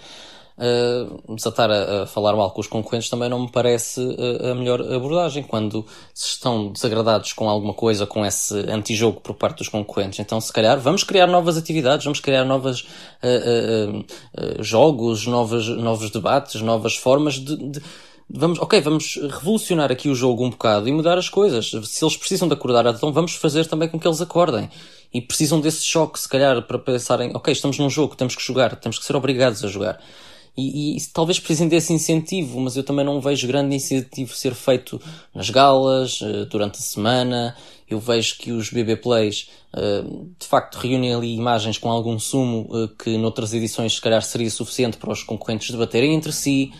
uh, 0.59 1.35
desatar 1.35 1.71
a, 1.71 2.03
a, 2.03 2.05
falar 2.05 2.35
mal 2.35 2.51
com 2.51 2.59
os 2.61 2.67
concorrentes 2.67 3.09
também 3.09 3.29
não 3.29 3.39
me 3.39 3.51
parece 3.51 4.01
uh, 4.01 4.51
a 4.51 4.55
melhor 4.55 4.81
abordagem 4.81 5.43
quando 5.43 5.85
se 6.13 6.33
estão 6.33 6.71
desagradados 6.71 7.33
com 7.33 7.49
alguma 7.49 7.73
coisa, 7.73 8.05
com 8.05 8.25
esse 8.25 8.53
antijogo 8.69 9.21
por 9.21 9.33
parte 9.35 9.59
dos 9.59 9.69
concorrentes. 9.69 10.19
Então, 10.19 10.39
se 10.41 10.51
calhar, 10.51 10.79
vamos 10.79 11.03
criar 11.03 11.27
novas 11.27 11.57
atividades, 11.57 12.03
vamos 12.03 12.19
criar 12.19 12.43
novos 12.43 12.81
uh, 13.23 14.05
jogos, 14.59 15.25
novos, 15.25 15.67
novos 15.69 16.11
debates, 16.11 16.61
novas 16.61 16.95
formas 16.95 17.35
de, 17.35 17.55
de 17.55 17.81
vamos, 18.29 18.59
ok, 18.59 18.79
vamos 18.81 19.15
revolucionar 19.15 19.91
aqui 19.91 20.07
o 20.07 20.15
jogo 20.15 20.45
um 20.45 20.49
bocado 20.51 20.87
e 20.87 20.91
mudar 20.91 21.17
as 21.17 21.29
coisas. 21.29 21.71
Se 21.85 22.03
eles 22.03 22.15
precisam 22.15 22.47
de 22.47 22.53
acordar, 22.53 22.85
então 22.85 23.11
vamos 23.11 23.33
fazer 23.33 23.65
também 23.65 23.89
com 23.89 23.99
que 23.99 24.07
eles 24.07 24.21
acordem. 24.21 24.69
E 25.11 25.19
precisam 25.19 25.59
desse 25.59 25.83
choque, 25.83 26.19
se 26.19 26.29
calhar, 26.29 26.61
para 26.61 26.77
pensarem, 26.77 27.31
ok, 27.33 27.51
estamos 27.51 27.79
num 27.79 27.89
jogo, 27.89 28.15
temos 28.15 28.35
que 28.35 28.43
jogar, 28.43 28.75
temos 28.75 28.99
que 28.99 29.05
ser 29.05 29.15
obrigados 29.15 29.63
a 29.63 29.67
jogar. 29.67 29.99
E, 30.59 30.97
e, 30.97 31.01
talvez 31.13 31.39
precisem 31.39 31.67
desse 31.67 31.93
incentivo, 31.93 32.59
mas 32.59 32.75
eu 32.75 32.83
também 32.83 33.05
não 33.05 33.21
vejo 33.21 33.47
grande 33.47 33.75
incentivo 33.75 34.33
ser 34.35 34.53
feito 34.53 35.01
nas 35.33 35.49
galas, 35.49 36.19
eh, 36.21 36.45
durante 36.45 36.79
a 36.79 36.81
semana. 36.81 37.55
Eu 37.89 37.99
vejo 37.99 38.37
que 38.37 38.51
os 38.51 38.69
BB 38.69 38.97
Plays 38.97 39.49
eh, 39.73 40.03
de 40.37 40.45
facto 40.45 40.75
reúnem 40.75 41.13
ali 41.13 41.33
imagens 41.35 41.77
com 41.77 41.89
algum 41.89 42.19
sumo 42.19 42.69
eh, 42.73 42.89
que 43.01 43.17
noutras 43.17 43.53
edições 43.53 43.95
se 43.95 44.01
calhar 44.01 44.21
seria 44.21 44.51
suficiente 44.51 44.97
para 44.97 45.11
os 45.11 45.23
concorrentes 45.23 45.71
debaterem 45.71 46.13
entre 46.13 46.33
si. 46.33 46.73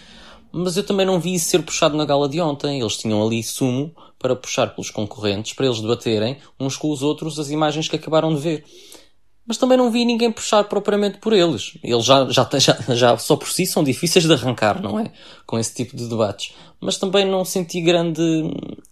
Mas 0.52 0.76
eu 0.76 0.84
também 0.84 1.06
não 1.06 1.20
vi 1.20 1.36
isso 1.36 1.50
ser 1.50 1.62
puxado 1.64 1.96
na 1.96 2.06
gala 2.06 2.28
de 2.28 2.42
ontem. 2.42 2.82
Eles 2.82 2.98
tinham 2.98 3.26
ali 3.26 3.42
sumo 3.42 3.94
para 4.18 4.36
puxar 4.36 4.68
pelos 4.76 4.92
concorrentes, 4.92 5.54
para 5.54 5.66
eles 5.66 5.80
debaterem 5.80 6.38
uns 6.60 6.76
com 6.76 6.92
os 6.92 7.02
outros 7.02 7.40
as 7.40 7.50
imagens 7.50 7.88
que 7.88 7.96
acabaram 7.96 8.36
de 8.36 8.42
ver 8.42 8.66
mas 9.50 9.58
também 9.58 9.76
não 9.76 9.90
vi 9.90 10.06
ninguém 10.06 10.32
puxar 10.32 10.64
propriamente 10.66 11.18
por 11.18 11.34
eles. 11.34 11.76
Eles 11.84 12.06
já, 12.06 12.30
já, 12.30 12.48
já, 12.60 12.78
já 12.94 13.18
só 13.18 13.36
por 13.36 13.50
si 13.50 13.66
são 13.66 13.84
difíceis 13.84 14.26
de 14.26 14.32
arrancar, 14.32 14.80
não 14.80 15.00
é? 15.00 15.12
Com 15.48 15.58
esse 15.58 15.74
tipo 15.74 15.98
de 15.98 16.08
debates. 16.08 16.54
Mas 16.80 17.00
também 17.00 17.26
não 17.26 17.44
senti 17.44 17.82
grande, 17.82 18.22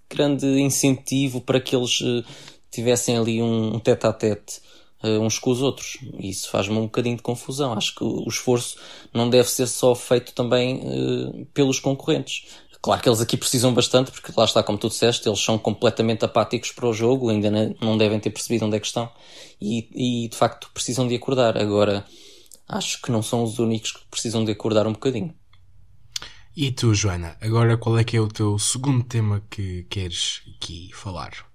grande 0.10 0.48
incentivo 0.60 1.42
para 1.42 1.62
que 1.62 1.76
eles 1.76 2.02
uh, 2.02 2.26
tivessem 2.72 3.16
ali 3.16 3.40
um 3.40 3.78
tete 3.78 4.08
a 4.08 4.12
tete 4.12 4.66
uns 5.04 5.38
com 5.38 5.52
os 5.52 5.62
outros. 5.62 6.00
E 6.20 6.32
isso 6.32 6.50
faz-me 6.50 6.76
um 6.76 6.86
bocadinho 6.86 7.18
de 7.18 7.22
confusão. 7.22 7.74
Acho 7.74 7.94
que 7.94 8.04
o 8.04 8.26
esforço 8.28 8.78
não 9.14 9.30
deve 9.30 9.48
ser 9.50 9.68
só 9.68 9.94
feito 9.94 10.34
também 10.34 10.78
uh, 10.78 11.46
pelos 11.54 11.80
concorrentes. 11.80 12.46
Claro 12.88 13.01
que 13.01 13.10
eles 13.10 13.20
aqui 13.20 13.36
precisam 13.36 13.74
bastante, 13.74 14.12
porque 14.12 14.32
lá 14.34 14.46
está, 14.46 14.63
como 14.63 14.77
tu 14.77 14.88
disseste, 14.88 15.27
eles 15.27 15.44
são 15.44 15.58
completamente 15.58 16.24
apáticos 16.24 16.72
para 16.72 16.88
o 16.88 16.94
jogo, 16.94 17.27
ainda 17.29 17.51
não 17.82 17.98
devem 17.98 18.17
ter 18.17 18.29
percebido 18.29 18.65
onde 18.65 18.77
é 18.77 18.79
que 18.79 18.86
estão 18.86 19.12
e, 19.60 20.24
e 20.24 20.29
de 20.29 20.38
facto 20.38 20.70
precisam 20.74 21.06
de 21.06 21.13
acordar. 21.13 21.58
Agora, 21.58 22.06
acho 22.65 23.01
que 23.01 23.12
não 23.12 23.22
são 23.22 23.44
os 23.44 23.60
únicos 23.60 23.91
que 23.91 24.06
precisam 24.10 24.46
de 24.46 24.53
acordar 24.53 24.88
um 24.88 24.94
bocadinho. 24.94 25.36
E 26.56 26.72
tu, 26.72 26.94
Joana, 26.94 27.36
agora 27.41 27.75
qual 27.75 27.98
é 28.00 28.06
que 28.06 28.15
é 28.15 28.22
o 28.22 28.29
teu 28.29 28.58
segundo 28.58 29.03
tema 29.03 29.44
que 29.50 29.84
queres 29.89 30.44
aqui 30.56 30.89
falar? 30.94 31.47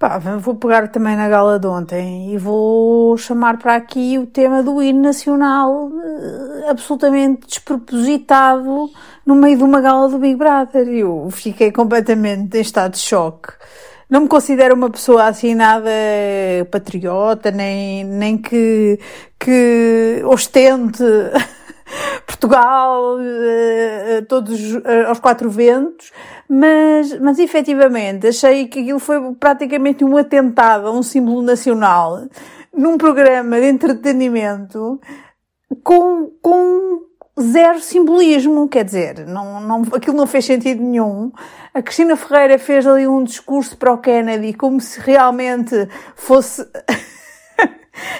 Pá, 0.00 0.16
vou 0.18 0.54
pegar 0.54 0.88
também 0.88 1.14
na 1.14 1.28
gala 1.28 1.58
de 1.58 1.66
ontem 1.66 2.32
e 2.32 2.38
vou 2.38 3.18
chamar 3.18 3.58
para 3.58 3.76
aqui 3.76 4.18
o 4.18 4.24
tema 4.26 4.62
do 4.62 4.82
hino 4.82 5.02
nacional 5.02 5.90
eh, 5.92 6.70
absolutamente 6.70 7.46
despropositado 7.46 8.88
no 9.26 9.34
meio 9.34 9.58
de 9.58 9.62
uma 9.62 9.78
gala 9.82 10.08
do 10.08 10.18
Big 10.18 10.36
Brother. 10.36 10.88
Eu 10.88 11.28
fiquei 11.30 11.70
completamente 11.70 12.56
em 12.56 12.62
estado 12.62 12.92
de 12.92 12.98
choque. 12.98 13.52
Não 14.08 14.22
me 14.22 14.28
considero 14.28 14.74
uma 14.74 14.88
pessoa 14.88 15.24
assim 15.26 15.54
nada 15.54 15.90
patriota, 16.70 17.50
nem, 17.50 18.02
nem 18.02 18.38
que, 18.38 18.98
que 19.38 20.22
ostente 20.24 21.04
Portugal, 22.26 23.16
uh, 23.16 24.24
todos 24.26 24.74
uh, 24.74 24.82
aos 25.08 25.20
quatro 25.20 25.50
ventos, 25.50 26.12
mas, 26.48 27.18
mas 27.20 27.38
efetivamente 27.38 28.26
achei 28.26 28.66
que 28.66 28.80
aquilo 28.80 28.98
foi 28.98 29.34
praticamente 29.34 30.04
um 30.04 30.16
atentado 30.16 30.86
a 30.86 30.92
um 30.92 31.02
símbolo 31.02 31.42
nacional 31.42 32.24
num 32.72 32.96
programa 32.96 33.60
de 33.60 33.68
entretenimento 33.68 35.00
com, 35.82 36.30
com 36.40 37.00
zero 37.40 37.80
simbolismo, 37.80 38.68
quer 38.68 38.84
dizer, 38.84 39.26
não, 39.26 39.60
não, 39.60 39.82
aquilo 39.94 40.16
não 40.16 40.26
fez 40.26 40.44
sentido 40.44 40.82
nenhum. 40.82 41.32
A 41.72 41.82
Cristina 41.82 42.16
Ferreira 42.16 42.58
fez 42.58 42.86
ali 42.86 43.06
um 43.06 43.22
discurso 43.22 43.76
para 43.76 43.92
o 43.92 43.98
Kennedy 43.98 44.52
como 44.52 44.80
se 44.80 45.00
realmente 45.00 45.88
fosse 46.14 46.66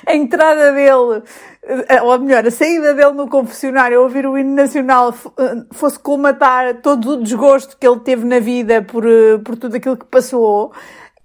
a 0.07 0.15
entrada 0.15 0.73
dele, 0.73 1.23
eh, 1.62 2.03
ou 2.03 2.19
melhor, 2.19 2.47
a 2.47 2.50
saída 2.50 2.95
dele 2.95 3.12
no 3.12 3.29
confessionário 3.29 4.03
ouvir 4.03 4.27
o 4.27 4.37
hino 4.37 4.55
nacional 4.55 5.15
eh, 5.39 5.65
fosse 5.73 5.99
colmatar 5.99 6.81
todo 6.83 7.11
o 7.11 7.23
desgosto 7.23 7.77
que 7.79 7.87
ele 7.87 8.00
teve 8.00 8.27
na 8.27 8.41
vida 8.41 8.83
por, 8.83 9.07
eh, 9.07 9.39
por 9.45 9.57
tudo 9.57 9.77
aquilo 9.77 9.97
que 9.97 10.07
passou. 10.07 10.73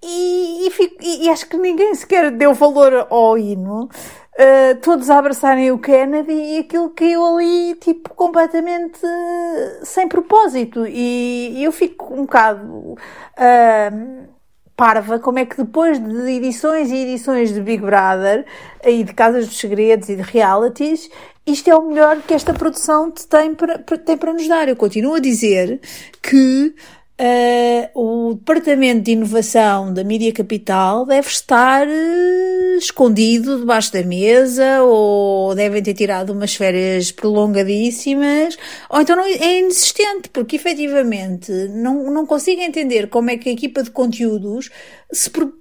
E, 0.03 0.67
e, 0.67 0.71
fico, 0.71 0.95
e, 1.01 1.25
e 1.25 1.29
acho 1.29 1.47
que 1.49 1.57
ninguém 1.57 1.95
sequer 1.95 2.29
deu 2.31 2.53
valor 2.53 3.07
ao 3.09 3.37
hino. 3.37 3.89
Uh, 4.37 4.75
todos 4.81 5.09
a 5.09 5.17
abraçarem 5.17 5.71
o 5.71 5.79
Kennedy 5.79 6.33
e 6.33 6.59
aquilo 6.59 6.89
caiu 6.89 7.25
ali, 7.25 7.73
tipo, 7.75 8.13
completamente 8.13 8.99
uh, 9.01 9.85
sem 9.85 10.09
propósito. 10.09 10.85
E, 10.85 11.53
e, 11.55 11.63
eu 11.63 11.71
fico 11.71 12.13
um 12.13 12.23
bocado 12.23 12.67
uh, 12.67 14.27
parva 14.75 15.19
como 15.19 15.39
é 15.39 15.45
que 15.45 15.57
depois 15.57 15.99
de 15.99 16.31
edições 16.31 16.91
e 16.91 16.95
edições 16.95 17.53
de 17.53 17.61
Big 17.61 17.81
Brother 17.81 18.45
e 18.83 19.03
de 19.03 19.13
Casas 19.13 19.47
dos 19.47 19.57
Segredos 19.57 20.09
e 20.09 20.15
de 20.15 20.21
realities, 20.21 21.09
isto 21.45 21.69
é 21.69 21.75
o 21.75 21.87
melhor 21.87 22.21
que 22.21 22.33
esta 22.33 22.53
produção 22.53 23.11
tem 23.11 23.53
para, 23.53 23.77
tem 23.79 24.17
para 24.17 24.33
nos 24.33 24.47
dar. 24.47 24.67
Eu 24.67 24.75
continuo 24.75 25.15
a 25.15 25.19
dizer 25.19 25.79
que 26.21 26.75
Uh, 27.17 27.87
o 27.93 28.33
Departamento 28.33 29.03
de 29.03 29.11
Inovação 29.11 29.93
da 29.93 30.03
Mídia 30.03 30.33
Capital 30.33 31.05
deve 31.05 31.29
estar 31.29 31.87
uh, 31.87 32.77
escondido 32.77 33.57
debaixo 33.59 33.93
da 33.93 34.03
mesa 34.03 34.81
ou 34.83 35.55
devem 35.55 35.81
ter 35.81 35.93
tirado 35.93 36.33
umas 36.33 36.53
férias 36.55 37.13
prolongadíssimas 37.13 38.57
ou 38.89 38.99
então 38.99 39.15
não, 39.15 39.23
é 39.23 39.59
inexistente 39.59 40.27
porque 40.27 40.57
efetivamente 40.57 41.49
não, 41.69 42.11
não 42.11 42.25
consigo 42.25 42.61
entender 42.61 43.07
como 43.07 43.29
é 43.29 43.37
que 43.37 43.47
a 43.47 43.53
equipa 43.53 43.81
de 43.81 43.91
conteúdos 43.91 44.69
se 45.09 45.29
pro, 45.29 45.53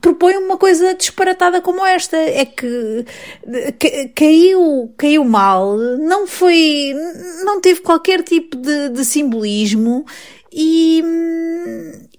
propõe 0.00 0.36
uma 0.36 0.56
coisa 0.56 0.94
disparatada 0.94 1.60
como 1.60 1.84
esta. 1.84 2.16
É 2.16 2.44
que, 2.44 3.04
que 3.78 4.08
caiu, 4.08 4.94
caiu 4.96 5.24
mal, 5.24 5.76
não 5.76 6.26
foi, 6.26 6.94
não 7.44 7.60
teve 7.60 7.80
qualquer 7.80 8.22
tipo 8.22 8.56
de, 8.56 8.90
de 8.90 9.04
simbolismo 9.04 10.04
e, 10.52 11.02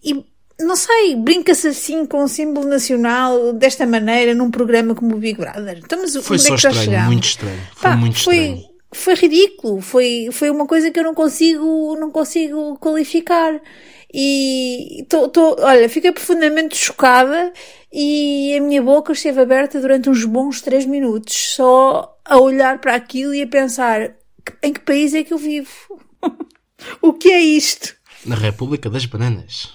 e 0.04 0.26
não 0.60 0.76
sei, 0.76 1.16
brinca-se 1.16 1.68
assim 1.70 2.06
com 2.06 2.24
o 2.24 2.28
símbolo 2.28 2.68
nacional 2.68 3.54
desta 3.54 3.86
maneira 3.86 4.34
num 4.34 4.52
programa 4.52 4.96
como 4.96 5.16
o 5.16 5.20
Big 5.20 5.40
Brother. 5.40 5.80
Então, 5.84 6.00
mas 6.00 6.16
foi 6.16 6.38
onde 6.38 6.44
só 6.44 6.54
é 6.54 6.58
que 6.58 6.68
estranho, 6.68 7.06
muito 7.06 7.24
estranho. 7.24 7.62
Foi 7.76 7.90
Pá, 7.90 7.96
muito 7.96 8.24
foi, 8.24 8.38
estranho. 8.38 8.72
Foi 8.94 9.14
ridículo, 9.16 9.82
foi, 9.82 10.30
foi 10.32 10.50
uma 10.50 10.68
coisa 10.68 10.92
que 10.92 11.00
eu 11.00 11.04
não 11.04 11.14
consigo, 11.14 11.96
não 12.00 12.12
consigo 12.12 12.78
qualificar. 12.78 13.60
E 14.14 15.06
tô, 15.08 15.30
tô, 15.30 15.56
olha, 15.60 15.88
fiquei 15.88 16.12
profundamente 16.12 16.76
chocada 16.76 17.54
e 17.92 18.54
a 18.58 18.62
minha 18.62 18.82
boca 18.82 19.14
esteve 19.14 19.40
aberta 19.40 19.80
durante 19.80 20.10
uns 20.10 20.26
bons 20.26 20.62
três 20.62 20.86
minutos, 20.86 21.34
só 21.56 22.18
a 22.26 22.38
olhar 22.38 22.80
para 22.80 22.96
aquilo 22.96 23.34
e 23.34 23.42
a 23.42 23.48
pensar 23.48 24.16
em 24.62 24.74
que 24.74 24.82
país 24.82 25.14
é 25.14 25.24
que 25.24 25.34
eu 25.34 25.38
vivo? 25.38 25.70
o 27.02 27.14
que 27.14 27.32
é 27.32 27.40
isto? 27.40 27.96
Na 28.25 28.36
República 28.36 28.90
das 28.90 29.06
Bananas. 29.06 29.70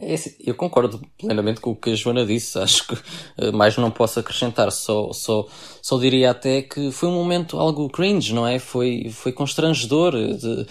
É 0.00 0.14
assim, 0.14 0.30
eu 0.46 0.54
concordo 0.54 1.00
plenamente 1.18 1.60
com 1.60 1.70
o 1.70 1.76
que 1.76 1.90
a 1.90 1.94
Joana 1.94 2.24
disse. 2.24 2.58
Acho 2.58 2.86
que 2.86 2.96
eh, 3.38 3.50
mais 3.50 3.76
não 3.76 3.90
posso 3.90 4.20
acrescentar. 4.20 4.70
Só, 4.70 5.12
só, 5.12 5.46
só 5.82 5.98
diria 5.98 6.30
até 6.30 6.62
que 6.62 6.92
foi 6.92 7.08
um 7.08 7.14
momento 7.14 7.58
algo 7.58 7.90
cringe, 7.90 8.32
não 8.32 8.46
é? 8.46 8.58
Foi, 8.60 9.10
foi 9.10 9.32
constrangedor 9.32 10.12
de 10.12 10.66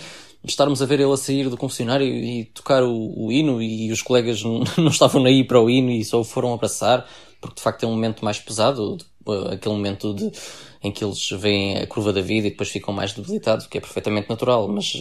estarmos 0.46 0.82
a 0.82 0.86
ver 0.86 1.01
ele 1.01 1.12
a 1.12 1.18
sair 1.18 1.50
do 1.50 1.58
confessionário 1.58 2.08
e 2.08 2.46
tocar 2.46 2.84
o, 2.84 3.25
o 3.25 3.32
hino 3.32 3.62
e 3.62 3.92
os 3.92 4.01
colegas 4.01 4.42
não, 4.44 4.63
não 4.77 4.88
estavam 4.88 5.25
aí 5.25 5.44
para 5.44 5.62
o 5.62 5.70
hino 5.70 5.92
e 5.92 6.06
só 6.06 6.22
o 6.22 6.24
foram 6.24 6.54
abraçar, 6.54 7.06
porque 7.42 7.56
de 7.56 7.62
facto 7.62 7.84
é 7.84 7.88
um 7.88 7.92
momento 7.92 8.24
mais 8.24 8.39
pesado, 8.39 8.98
eh, 9.27 9.56
aquele 9.56 9.75
momento 9.75 10.13
de, 10.13 10.32
em 10.82 10.92
que 10.92 11.04
eles 11.04 11.30
veem 11.32 11.77
a 11.80 11.88
curva 11.88 12.13
da 12.13 12.22
vida 12.22 12.48
e 12.48 12.51
depois 12.51 12.70
ficam 12.70 12.94
mais 12.94 13.13
debilitados, 13.13 13.68
que 13.68 13.77
é 13.77 13.82
perfeitamente 13.82 14.30
natural, 14.30 14.68
mas 14.70 14.94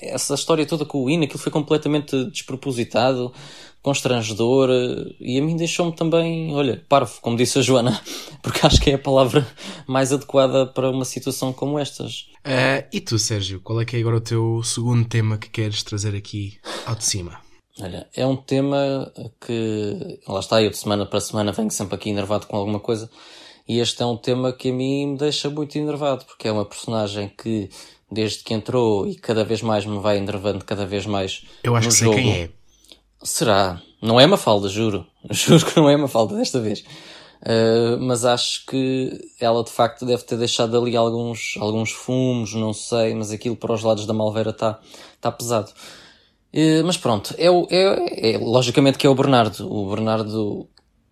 essa 0.00 0.34
história 0.34 0.66
toda 0.66 0.84
com 0.84 1.04
o 1.04 1.10
hino, 1.10 1.24
aquilo 1.24 1.38
foi 1.38 1.52
completamente 1.52 2.24
despropositado, 2.26 3.32
constrangedor 3.82 4.68
e 5.20 5.38
a 5.38 5.42
mim 5.42 5.56
deixou-me 5.56 5.92
também, 5.92 6.52
olha, 6.52 6.84
parvo, 6.88 7.20
como 7.20 7.36
disse 7.36 7.58
a 7.58 7.62
Joana, 7.62 8.00
porque 8.42 8.66
acho 8.66 8.80
que 8.80 8.90
é 8.90 8.94
a 8.94 8.98
palavra 8.98 9.46
mais 9.86 10.12
adequada 10.12 10.66
para 10.66 10.90
uma 10.90 11.04
situação 11.04 11.52
como 11.52 11.78
estas. 11.78 12.22
Uh, 12.44 12.82
e 12.92 13.00
tu, 13.00 13.18
Sérgio, 13.18 13.60
qual 13.60 13.80
é 13.80 13.84
que 13.84 13.96
é 13.96 14.00
agora 14.00 14.16
o 14.16 14.20
teu 14.20 14.60
segundo 14.64 15.06
tema 15.06 15.38
que 15.38 15.48
queres 15.48 15.82
trazer 15.82 16.16
aqui 16.16 16.58
ao 16.84 16.96
de 16.96 17.04
cima? 17.04 17.38
Olha, 17.80 18.08
é 18.16 18.26
um 18.26 18.36
tema 18.36 19.12
que, 19.40 20.18
lá 20.26 20.40
está, 20.40 20.62
eu 20.62 20.70
de 20.70 20.78
semana 20.78 21.04
para 21.06 21.20
semana 21.20 21.52
venho 21.52 21.70
sempre 21.70 21.94
aqui 21.94 22.10
enervado 22.10 22.46
com 22.46 22.56
alguma 22.56 22.80
coisa, 22.80 23.08
e 23.68 23.78
este 23.78 24.02
é 24.02 24.06
um 24.06 24.16
tema 24.16 24.52
que 24.52 24.70
a 24.70 24.72
mim 24.72 25.08
me 25.08 25.18
deixa 25.18 25.50
muito 25.50 25.76
enervado, 25.76 26.24
porque 26.24 26.48
é 26.48 26.52
uma 26.52 26.64
personagem 26.64 27.28
que 27.28 27.68
desde 28.10 28.44
que 28.44 28.54
entrou 28.54 29.06
e 29.06 29.14
cada 29.16 29.44
vez 29.44 29.62
mais 29.62 29.84
me 29.84 29.98
vai 29.98 30.18
enervando 30.18 30.64
cada 30.64 30.86
vez 30.86 31.06
mais. 31.06 31.42
Eu 31.62 31.74
acho 31.74 31.88
que 31.88 31.94
sei 31.94 32.14
quem 32.14 32.32
é. 32.32 32.50
Será? 33.22 33.80
Não 34.00 34.20
é 34.20 34.26
uma 34.26 34.36
falda, 34.36 34.68
juro. 34.68 35.06
Juro 35.30 35.66
que 35.66 35.76
não 35.76 35.90
é 35.90 35.96
uma 35.96 36.08
falda 36.08 36.36
desta 36.36 36.60
vez. 36.60 36.84
Uh, 37.42 37.98
mas 38.00 38.24
acho 38.24 38.64
que 38.66 39.20
ela 39.40 39.62
de 39.62 39.70
facto 39.70 40.06
deve 40.06 40.22
ter 40.22 40.36
deixado 40.36 40.78
ali 40.80 40.96
alguns, 40.96 41.56
alguns 41.58 41.90
fumos, 41.90 42.54
não 42.54 42.72
sei, 42.72 43.14
mas 43.14 43.30
aquilo 43.30 43.56
para 43.56 43.72
os 43.72 43.82
lados 43.82 44.06
da 44.06 44.12
Malveira 44.12 44.50
está 44.50 44.80
tá 45.20 45.30
pesado. 45.30 45.70
Uh, 46.54 46.84
mas 46.84 46.96
pronto, 46.96 47.34
é, 47.36 47.46
é, 47.46 48.32
é, 48.32 48.38
logicamente 48.38 48.98
que 48.98 49.06
é 49.06 49.10
o 49.10 49.14
Bernardo. 49.14 49.70
O 49.70 49.90
Bernardo 49.90 50.68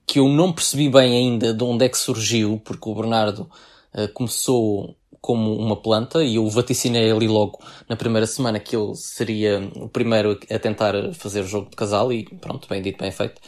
que 0.06 0.18
eu 0.18 0.28
não 0.28 0.52
percebi 0.52 0.88
bem 0.88 1.16
ainda 1.16 1.52
de 1.52 1.64
onde 1.64 1.84
é 1.84 1.88
que 1.88 1.98
surgiu, 1.98 2.60
porque 2.64 2.88
o 2.88 2.94
Bernardo 2.94 3.50
uh, 3.94 4.08
começou 4.12 4.96
como 5.24 5.56
uma 5.56 5.74
planta 5.74 6.22
e 6.22 6.34
eu 6.34 6.46
vaticinei 6.50 7.10
ali 7.10 7.26
logo 7.26 7.58
na 7.88 7.96
primeira 7.96 8.26
semana 8.26 8.60
que 8.60 8.76
ele 8.76 8.94
seria 8.94 9.58
o 9.76 9.88
primeiro 9.88 10.38
a 10.50 10.58
tentar 10.58 10.92
fazer 11.14 11.40
o 11.40 11.46
jogo 11.46 11.70
de 11.70 11.76
casal 11.76 12.12
e 12.12 12.24
pronto, 12.24 12.68
bem 12.68 12.82
dito, 12.82 12.98
bem 12.98 13.10
feito, 13.10 13.40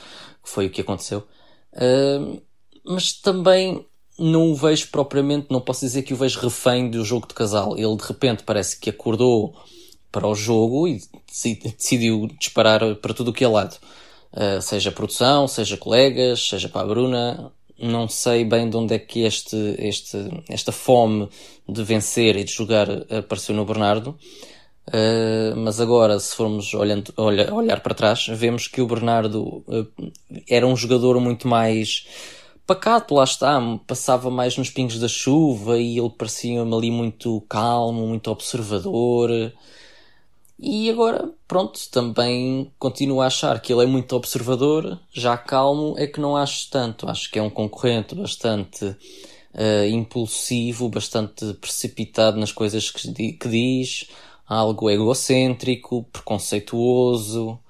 foi 0.43 0.69
o 0.69 0.71
que 0.71 0.81
aconteceu. 0.81 1.29
Uh, 1.75 2.41
mas 2.83 3.13
também 3.13 3.87
não 4.19 4.53
o 4.53 4.55
vejo 4.55 4.89
propriamente, 4.91 5.49
não 5.51 5.61
posso 5.61 5.85
dizer 5.85 6.01
que 6.01 6.15
o 6.15 6.17
vejo 6.17 6.41
refém 6.41 6.89
do 6.89 7.05
jogo 7.05 7.29
de 7.29 7.35
casal. 7.35 7.77
Ele 7.77 7.95
de 7.95 8.05
repente 8.05 8.43
parece 8.43 8.81
que 8.81 8.89
acordou 8.89 9.55
para 10.11 10.27
o 10.27 10.35
jogo 10.35 10.89
e 10.89 10.99
decidiu 11.77 12.27
disparar 12.41 12.95
para 12.97 13.13
tudo 13.13 13.33
o 13.33 13.35
que 13.35 13.45
é 13.45 13.49
lado. 13.49 13.77
Uh, 14.33 14.63
seja 14.63 14.91
produção, 14.91 15.47
seja 15.47 15.77
colegas, 15.77 16.49
seja 16.49 16.71
para 16.71 16.81
a 16.81 16.87
Bruna. 16.87 17.53
Não 17.79 18.09
sei 18.09 18.45
bem 18.45 18.71
de 18.71 18.77
onde 18.77 18.95
é 18.95 18.99
que 18.99 19.21
este, 19.21 19.57
este, 19.79 20.17
esta 20.49 20.73
fome 20.73 21.29
de 21.69 21.83
vencer 21.83 22.37
e 22.37 22.45
de 22.45 22.53
jogar 22.53 22.89
apareceu 23.11 23.55
no 23.55 23.65
Bernardo. 23.65 24.17
Uh, 24.89 25.57
mas 25.57 25.81
agora, 25.81 26.19
se 26.21 26.35
formos 26.35 26.73
olhando, 26.73 27.13
olha, 27.17 27.53
olhar 27.53 27.81
para 27.81 27.95
trás, 27.95 28.27
vemos 28.29 28.69
que 28.69 28.81
o 28.81 28.87
Bernardo 28.87 29.65
uh, 29.67 30.13
era 30.49 30.65
um 30.65 30.77
jogador 30.77 31.21
muito 31.21 31.49
mais 31.49 32.07
pacato, 32.65 33.15
lá 33.15 33.25
está, 33.25 33.61
passava 33.87 34.31
mais 34.31 34.57
nos 34.57 34.71
pingos 34.71 34.99
da 34.99 35.09
chuva 35.09 35.79
e 35.79 35.99
ele 35.99 36.11
parecia-me 36.11 36.75
ali 36.75 36.91
muito 36.91 37.41
calmo, 37.49 38.07
muito 38.07 38.31
observador. 38.31 39.31
E 40.59 40.89
agora, 40.91 41.31
pronto, 41.47 41.79
também 41.91 42.73
continuo 42.79 43.21
a 43.21 43.27
achar 43.27 43.61
que 43.61 43.73
ele 43.73 43.85
é 43.85 43.87
muito 43.87 44.17
observador, 44.17 44.99
já 45.13 45.37
calmo 45.37 45.95
é 45.99 46.07
que 46.07 46.21
não 46.21 46.37
acho 46.37 46.71
tanto. 46.71 47.09
Acho 47.09 47.31
que 47.31 47.39
é 47.39 47.43
um 47.43 47.51
concorrente 47.51 48.15
bastante 48.15 48.85
uh, 48.87 49.87
impulsivo, 49.91 50.89
bastante 50.89 51.53
precipitado 51.55 52.39
nas 52.39 52.53
coisas 52.53 52.91
que, 52.91 53.33
que 53.33 53.49
diz, 53.49 54.09
algo 54.47 54.89
egocêntrico, 54.91 56.05
preconceituoso 56.05 57.61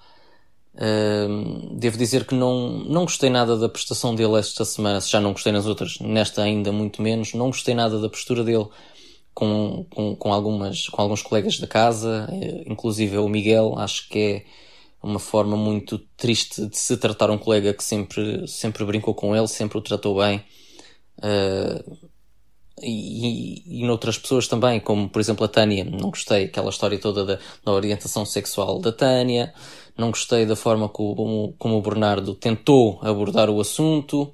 devo 1.72 1.96
dizer 1.96 2.26
que 2.26 2.34
não, 2.34 2.68
não 2.84 3.02
gostei 3.02 3.30
nada 3.30 3.56
da 3.56 3.68
prestação 3.68 4.14
dele 4.14 4.38
esta 4.38 4.64
semana, 4.64 5.00
já 5.00 5.20
não 5.20 5.32
gostei 5.32 5.52
nas 5.52 5.66
outras, 5.66 5.98
nesta 6.00 6.42
ainda 6.42 6.70
muito 6.70 7.00
menos. 7.00 7.34
Não 7.34 7.46
gostei 7.46 7.74
nada 7.74 7.98
da 7.98 8.08
postura 8.08 8.44
dele 8.44 8.66
com, 9.36 9.84
com, 9.90 10.16
com, 10.16 10.32
algumas, 10.32 10.88
com 10.88 11.02
alguns 11.02 11.20
colegas 11.20 11.60
da 11.60 11.66
casa, 11.66 12.26
eh, 12.32 12.64
inclusive 12.66 13.18
o 13.18 13.28
Miguel. 13.28 13.74
Acho 13.76 14.08
que 14.08 14.18
é 14.18 14.44
uma 15.02 15.18
forma 15.18 15.58
muito 15.58 15.98
triste 16.16 16.66
de 16.66 16.78
se 16.78 16.96
tratar 16.96 17.30
um 17.30 17.36
colega 17.36 17.74
que 17.74 17.84
sempre, 17.84 18.48
sempre 18.48 18.82
brincou 18.86 19.14
com 19.14 19.36
ele, 19.36 19.46
sempre 19.46 19.76
o 19.76 19.82
tratou 19.82 20.16
bem. 20.16 20.42
Uh, 21.18 21.98
e, 22.82 23.64
e, 23.68 23.82
e 23.82 23.86
noutras 23.86 24.16
pessoas 24.16 24.48
também, 24.48 24.80
como 24.80 25.08
por 25.10 25.20
exemplo 25.20 25.44
a 25.44 25.48
Tânia, 25.48 25.84
não 25.84 26.08
gostei 26.10 26.44
aquela 26.44 26.70
história 26.70 26.98
toda 26.98 27.24
da, 27.24 27.38
da 27.62 27.72
orientação 27.72 28.24
sexual 28.24 28.78
da 28.80 28.92
Tânia 28.92 29.52
não 29.96 30.10
gostei 30.10 30.44
da 30.44 30.54
forma 30.54 30.88
como, 30.88 31.54
como 31.58 31.78
o 31.78 31.82
Bernardo 31.82 32.34
tentou 32.34 33.00
abordar 33.02 33.48
o 33.48 33.60
assunto, 33.60 34.30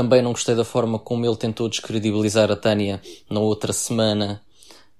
também 0.00 0.22
não 0.22 0.32
gostei 0.32 0.54
da 0.54 0.64
forma 0.64 0.98
como 0.98 1.26
ele 1.26 1.36
tentou 1.36 1.68
descredibilizar 1.68 2.50
a 2.50 2.56
Tânia 2.56 3.02
na 3.28 3.38
outra 3.38 3.70
semana, 3.70 4.40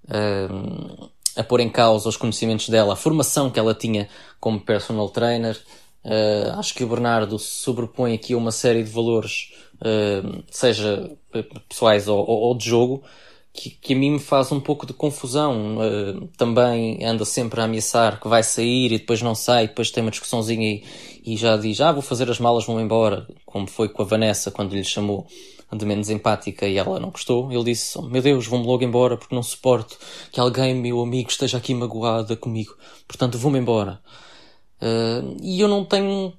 uh, 0.05 1.11
a 1.35 1.43
pôr 1.43 1.61
em 1.61 1.71
causa 1.71 2.07
os 2.07 2.19
conhecimentos 2.19 2.69
dela, 2.69 2.93
a 2.93 2.97
formação 2.97 3.51
que 3.51 3.59
ela 3.59 3.75
tinha 3.75 4.11
como 4.39 4.61
personal 4.61 5.09
trainer. 5.09 5.59
Uh, 6.05 6.59
acho 6.59 6.75
que 6.75 6.85
o 6.85 6.87
Bernardo 6.87 7.39
sobrepõe 7.39 8.13
aqui 8.15 8.35
uma 8.35 8.53
série 8.53 8.83
de 8.83 8.91
valores, 8.91 9.55
uh, 9.77 10.45
seja 10.51 11.11
pessoais 11.67 12.07
ou, 12.07 12.23
ou 12.29 12.55
de 12.55 12.69
jogo, 12.69 13.03
que, 13.53 13.71
que, 13.71 13.95
a 13.95 13.97
mim 13.97 14.13
me 14.13 14.19
faz 14.19 14.53
um 14.53 14.61
pouco 14.61 14.87
de 14.87 14.93
confusão. 14.93 15.79
Uh, 15.79 16.29
também 16.37 17.05
anda 17.05 17.25
sempre 17.25 17.61
a 17.61 17.65
ameaçar 17.65 18.21
que 18.21 18.29
vai 18.29 18.43
sair 18.43 18.93
e 18.93 18.99
depois 18.99 19.23
não 19.23 19.35
sai, 19.35 19.69
depois 19.69 19.91
tem 19.91 20.03
uma 20.03 20.11
discussãozinha 20.11 20.67
e, 20.67 20.85
e 21.25 21.37
já 21.37 21.57
diz, 21.57 21.81
ah, 21.81 21.93
vou 21.93 22.03
fazer 22.03 22.31
as 22.31 22.39
malas, 22.39 22.65
vou 22.65 22.81
embora, 22.81 23.27
como 23.45 23.67
foi 23.67 23.89
com 23.89 24.03
a 24.03 24.05
Vanessa 24.05 24.51
quando 24.51 24.75
lhe 24.75 24.85
chamou 24.85 25.27
de 25.73 25.87
menos 25.87 26.11
empática 26.11 26.67
e 26.67 26.77
ela 26.77 26.99
não 26.99 27.11
gostou. 27.11 27.53
Ele 27.53 27.65
disse, 27.65 27.99
oh, 27.99 28.03
meu 28.03 28.23
Deus, 28.23 28.47
vou-me 28.47 28.67
logo 28.67 28.83
embora 28.83 29.17
porque 29.17 29.35
não 29.35 29.43
suporto 29.43 29.99
que 30.33 30.41
alguém, 30.41 30.75
meu 30.75 31.01
amigo, 31.01 31.31
esteja 31.31 31.59
aqui 31.59 31.75
magoada 31.75 32.37
comigo. 32.37 32.77
Portanto, 33.07 33.39
vou-me 33.39 33.59
embora. 33.59 34.01
Uh, 34.83 35.37
e 35.43 35.61
eu 35.61 35.69
não 35.69 35.85
tenho 35.85 36.33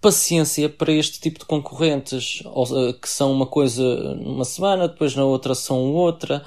paciência 0.00 0.68
para 0.68 0.92
este 0.92 1.20
tipo 1.20 1.38
de 1.38 1.44
concorrentes, 1.44 2.42
eh, 2.44 2.92
que 3.00 3.08
são 3.08 3.32
uma 3.32 3.46
coisa 3.46 3.82
numa 4.14 4.44
semana, 4.44 4.88
depois 4.88 5.14
na 5.14 5.24
outra 5.24 5.54
são 5.54 5.92
outra, 5.92 6.42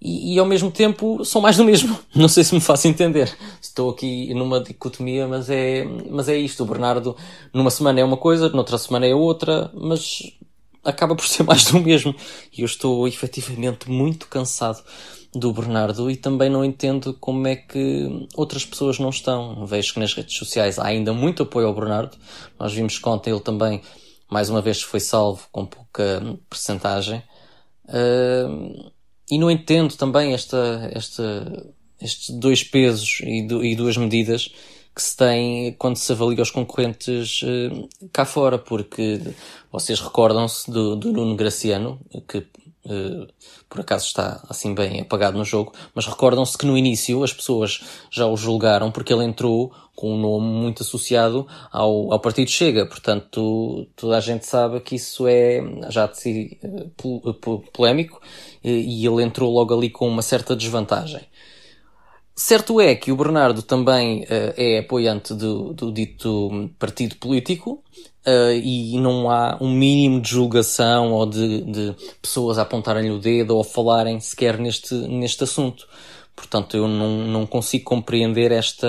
e, 0.00 0.34
e, 0.34 0.38
ao 0.38 0.46
mesmo 0.46 0.70
tempo 0.70 1.24
são 1.24 1.42
mais 1.42 1.56
do 1.58 1.64
mesmo. 1.64 1.98
Não 2.14 2.28
sei 2.28 2.42
se 2.42 2.54
me 2.54 2.60
faço 2.60 2.88
entender. 2.88 3.30
Estou 3.60 3.90
aqui 3.90 4.32
numa 4.32 4.60
dicotomia, 4.60 5.28
mas 5.28 5.50
é, 5.50 5.84
mas 6.10 6.28
é 6.28 6.38
isto. 6.38 6.62
O 6.62 6.66
Bernardo, 6.66 7.14
numa 7.52 7.70
semana 7.70 8.00
é 8.00 8.04
uma 8.04 8.16
coisa, 8.16 8.48
noutra 8.48 8.78
semana 8.78 9.06
é 9.06 9.14
outra, 9.14 9.70
mas 9.74 10.22
acaba 10.82 11.14
por 11.14 11.26
ser 11.26 11.42
mais 11.44 11.66
do 11.66 11.78
mesmo. 11.80 12.14
E 12.56 12.62
eu 12.62 12.66
estou 12.66 13.06
efetivamente 13.06 13.90
muito 13.90 14.26
cansado 14.26 14.82
do 15.32 15.52
Bernardo 15.52 16.10
e 16.10 16.16
também 16.16 16.50
não 16.50 16.64
entendo 16.64 17.14
como 17.14 17.46
é 17.46 17.54
que 17.54 18.26
outras 18.34 18.64
pessoas 18.64 18.98
não 18.98 19.10
estão. 19.10 19.64
Vejo 19.64 19.94
que 19.94 20.00
nas 20.00 20.14
redes 20.14 20.36
sociais 20.36 20.78
há 20.78 20.86
ainda 20.86 21.12
muito 21.12 21.42
apoio 21.42 21.68
ao 21.68 21.74
Bernardo. 21.74 22.16
Nós 22.58 22.72
vimos 22.72 22.98
que 22.98 23.08
ontem 23.08 23.30
ele 23.30 23.40
também, 23.40 23.80
mais 24.28 24.50
uma 24.50 24.60
vez, 24.60 24.82
foi 24.82 25.00
salvo 25.00 25.46
com 25.52 25.64
pouca 25.64 26.36
percentagem. 26.48 27.22
Uh, 27.84 28.90
e 29.30 29.38
não 29.38 29.50
entendo 29.50 29.96
também 29.96 30.32
esta, 30.32 30.90
esta, 30.92 31.72
estes 32.00 32.30
dois 32.30 32.64
pesos 32.64 33.20
e, 33.22 33.46
do, 33.46 33.64
e 33.64 33.76
duas 33.76 33.96
medidas 33.96 34.52
que 34.94 35.02
se 35.02 35.16
tem 35.16 35.72
quando 35.78 35.96
se 35.96 36.10
avalia 36.10 36.42
os 36.42 36.50
concorrentes 36.50 37.42
uh, 37.42 37.88
cá 38.12 38.24
fora, 38.24 38.58
porque 38.58 39.20
vocês 39.70 40.00
recordam-se 40.00 40.68
do, 40.68 40.96
do 40.96 41.12
Nuno 41.12 41.36
Graciano, 41.36 42.00
que 42.28 42.44
por 43.68 43.80
acaso 43.80 44.06
está 44.06 44.42
assim 44.48 44.74
bem 44.74 45.00
apagado 45.00 45.36
no 45.36 45.44
jogo, 45.44 45.72
mas 45.94 46.06
recordam-se 46.06 46.56
que 46.56 46.66
no 46.66 46.78
início 46.78 47.22
as 47.22 47.32
pessoas 47.32 47.80
já 48.10 48.26
o 48.26 48.36
julgaram 48.36 48.90
porque 48.90 49.12
ele 49.12 49.24
entrou 49.24 49.72
com 49.94 50.14
um 50.14 50.18
nome 50.18 50.46
muito 50.46 50.82
associado 50.82 51.46
ao, 51.70 52.12
ao 52.12 52.20
Partido 52.20 52.50
Chega, 52.50 52.86
portanto 52.86 53.86
toda 53.94 54.16
a 54.16 54.20
gente 54.20 54.46
sabe 54.46 54.80
que 54.80 54.96
isso 54.96 55.26
é 55.28 55.60
já 55.90 56.06
de 56.06 56.18
si 56.18 56.58
uh, 56.64 57.60
polémico 57.72 58.20
e 58.64 59.06
ele 59.06 59.22
entrou 59.22 59.52
logo 59.52 59.74
ali 59.74 59.90
com 59.90 60.08
uma 60.08 60.22
certa 60.22 60.56
desvantagem. 60.56 61.22
Certo 62.34 62.80
é 62.80 62.94
que 62.94 63.12
o 63.12 63.16
Bernardo 63.16 63.62
também 63.62 64.24
é 64.26 64.78
apoiante 64.78 65.34
do, 65.34 65.74
do 65.74 65.92
dito 65.92 66.70
partido 66.78 67.16
político 67.16 67.84
uh, 68.26 68.52
e 68.52 68.98
não 68.98 69.30
há 69.30 69.58
um 69.60 69.70
mínimo 69.70 70.20
de 70.20 70.30
julgação 70.30 71.12
ou 71.12 71.26
de, 71.26 71.62
de 71.62 71.94
pessoas 72.20 72.58
a 72.58 72.62
apontarem-lhe 72.62 73.10
o 73.10 73.18
dedo 73.18 73.54
ou 73.54 73.60
a 73.60 73.64
falarem 73.64 74.20
sequer 74.20 74.58
neste, 74.58 74.94
neste 74.94 75.44
assunto. 75.44 75.86
Portanto, 76.34 76.76
eu 76.76 76.88
não, 76.88 77.26
não 77.26 77.46
consigo 77.46 77.84
compreender 77.84 78.50
esta, 78.50 78.88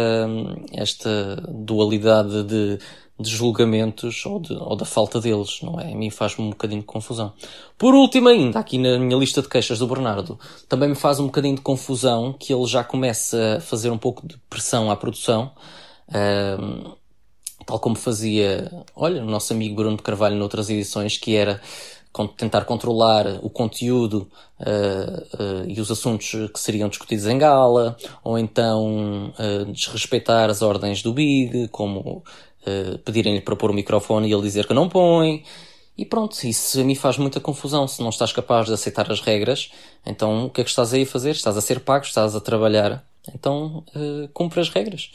esta 0.71 1.35
dualidade 1.49 2.43
de, 2.43 2.79
de 3.19 3.29
julgamentos 3.29 4.25
ou, 4.25 4.39
de, 4.39 4.53
ou 4.53 4.75
da 4.75 4.85
falta 4.85 5.19
deles, 5.19 5.59
não 5.61 5.79
é? 5.79 5.91
A 5.91 5.95
mim 5.95 6.09
faz-me 6.09 6.45
um 6.45 6.49
bocadinho 6.51 6.79
de 6.79 6.87
confusão. 6.87 7.33
Por 7.77 7.93
último 7.93 8.29
ainda, 8.29 8.59
aqui 8.59 8.77
na 8.77 8.97
minha 8.97 9.17
lista 9.17 9.41
de 9.41 9.49
queixas 9.49 9.79
do 9.79 9.87
Bernardo, 9.87 10.39
também 10.69 10.89
me 10.89 10.95
faz 10.95 11.19
um 11.19 11.25
bocadinho 11.25 11.55
de 11.55 11.61
confusão 11.61 12.33
que 12.39 12.53
ele 12.53 12.65
já 12.65 12.83
começa 12.83 13.57
a 13.57 13.59
fazer 13.59 13.89
um 13.89 13.97
pouco 13.97 14.25
de 14.25 14.37
pressão 14.49 14.89
à 14.89 14.95
produção, 14.95 15.51
tal 17.65 17.80
como 17.80 17.95
fazia, 17.95 18.71
olha, 18.95 19.21
o 19.21 19.26
nosso 19.26 19.54
amigo 19.54 19.76
Bruno 19.76 19.97
de 19.97 20.04
Carvalho 20.04 20.36
noutras 20.36 20.69
edições, 20.69 21.17
que 21.17 21.36
era 21.36 21.62
tentar 22.36 22.65
controlar 22.65 23.39
o 23.41 23.50
conteúdo 23.50 24.30
uh, 24.60 25.41
uh, 25.41 25.65
e 25.65 25.80
os 25.80 25.89
assuntos 25.89 26.32
que 26.54 26.60
seriam 26.60 26.89
discutidos 26.89 27.26
em 27.26 27.38
gala, 27.38 27.95
ou 28.24 28.38
então 28.38 29.34
uh, 29.39 29.71
desrespeitar 29.71 30.50
as 30.50 30.62
ordens 30.62 31.02
do 31.02 31.13
Big, 31.13 31.67
como 31.69 32.24
pedirem-lhe 33.04 33.41
para 33.41 33.56
pôr 33.56 33.71
o 33.71 33.74
microfone 33.74 34.30
e 34.30 34.34
ele 34.34 34.43
dizer 34.43 34.67
que 34.67 34.74
não 34.74 34.88
põe. 34.88 35.43
E 35.97 36.06
pronto, 36.06 36.38
isso 36.43 36.80
a 36.80 36.84
mim 36.84 36.93
faz 36.93 37.17
muita 37.17 37.39
confusão. 37.39 37.88
Se 37.88 38.04
não 38.04 38.10
estás 38.10 38.32
capaz 38.32 38.67
de 38.67 38.74
aceitar 38.74 39.12
as 39.12 39.19
regras, 39.19 39.71
então 40.06 40.45
o 40.45 40.50
que 40.52 40.62
é 40.62 40.63
que 40.63 40.69
estás 40.69 40.93
aí 40.93 41.02
a 41.02 41.06
fazer? 41.08 41.32
Estás 41.32 41.58
a 41.58 41.62
ser 41.62 41.80
pago, 41.80 42.06
estás 42.06 42.36
a 42.36 42.39
trabalhar, 42.39 43.04
então 43.34 43.84
cumpre 44.32 44.60
as 44.60 44.69
regras. 44.69 45.10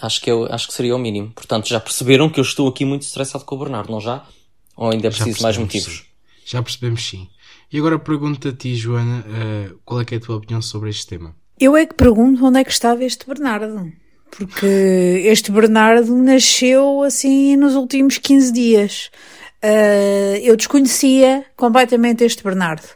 Acho 0.00 0.20
que, 0.20 0.30
eu, 0.30 0.46
acho 0.50 0.66
que 0.68 0.74
seria 0.74 0.94
o 0.94 0.98
mínimo. 0.98 1.30
Portanto, 1.34 1.68
já 1.68 1.78
perceberam 1.78 2.28
que 2.28 2.40
eu 2.40 2.42
estou 2.42 2.68
aqui 2.68 2.84
muito 2.84 3.02
estressado 3.02 3.44
com 3.44 3.54
o 3.54 3.58
Bernardo, 3.58 3.90
não 3.90 4.00
já? 4.00 4.24
Ou 4.76 4.90
ainda 4.90 5.08
é 5.08 5.10
preciso 5.10 5.42
mais 5.42 5.56
motivos? 5.56 5.98
Sim. 5.98 6.04
Já 6.44 6.62
percebemos 6.62 7.06
sim. 7.06 7.28
E 7.72 7.78
agora 7.78 7.98
pergunto 7.98 8.48
a 8.48 8.52
ti, 8.52 8.74
Joana, 8.74 9.20
uh, 9.20 9.78
qual 9.84 10.00
é, 10.00 10.04
é 10.10 10.16
a 10.16 10.20
tua 10.20 10.36
opinião 10.36 10.60
sobre 10.60 10.90
este 10.90 11.06
tema? 11.06 11.34
Eu 11.58 11.76
é 11.76 11.86
que 11.86 11.94
pergunto 11.94 12.44
onde 12.44 12.58
é 12.58 12.64
que 12.64 12.72
estava 12.72 13.04
este 13.04 13.26
Bernardo. 13.26 13.92
Porque 14.30 14.66
este 15.24 15.52
Bernardo 15.52 16.14
nasceu 16.16 17.02
assim 17.02 17.56
nos 17.56 17.74
últimos 17.74 18.18
15 18.18 18.52
dias. 18.52 19.10
Uh, 19.62 20.36
eu 20.42 20.56
desconhecia 20.56 21.44
completamente 21.56 22.24
este 22.24 22.42
Bernardo. 22.42 22.86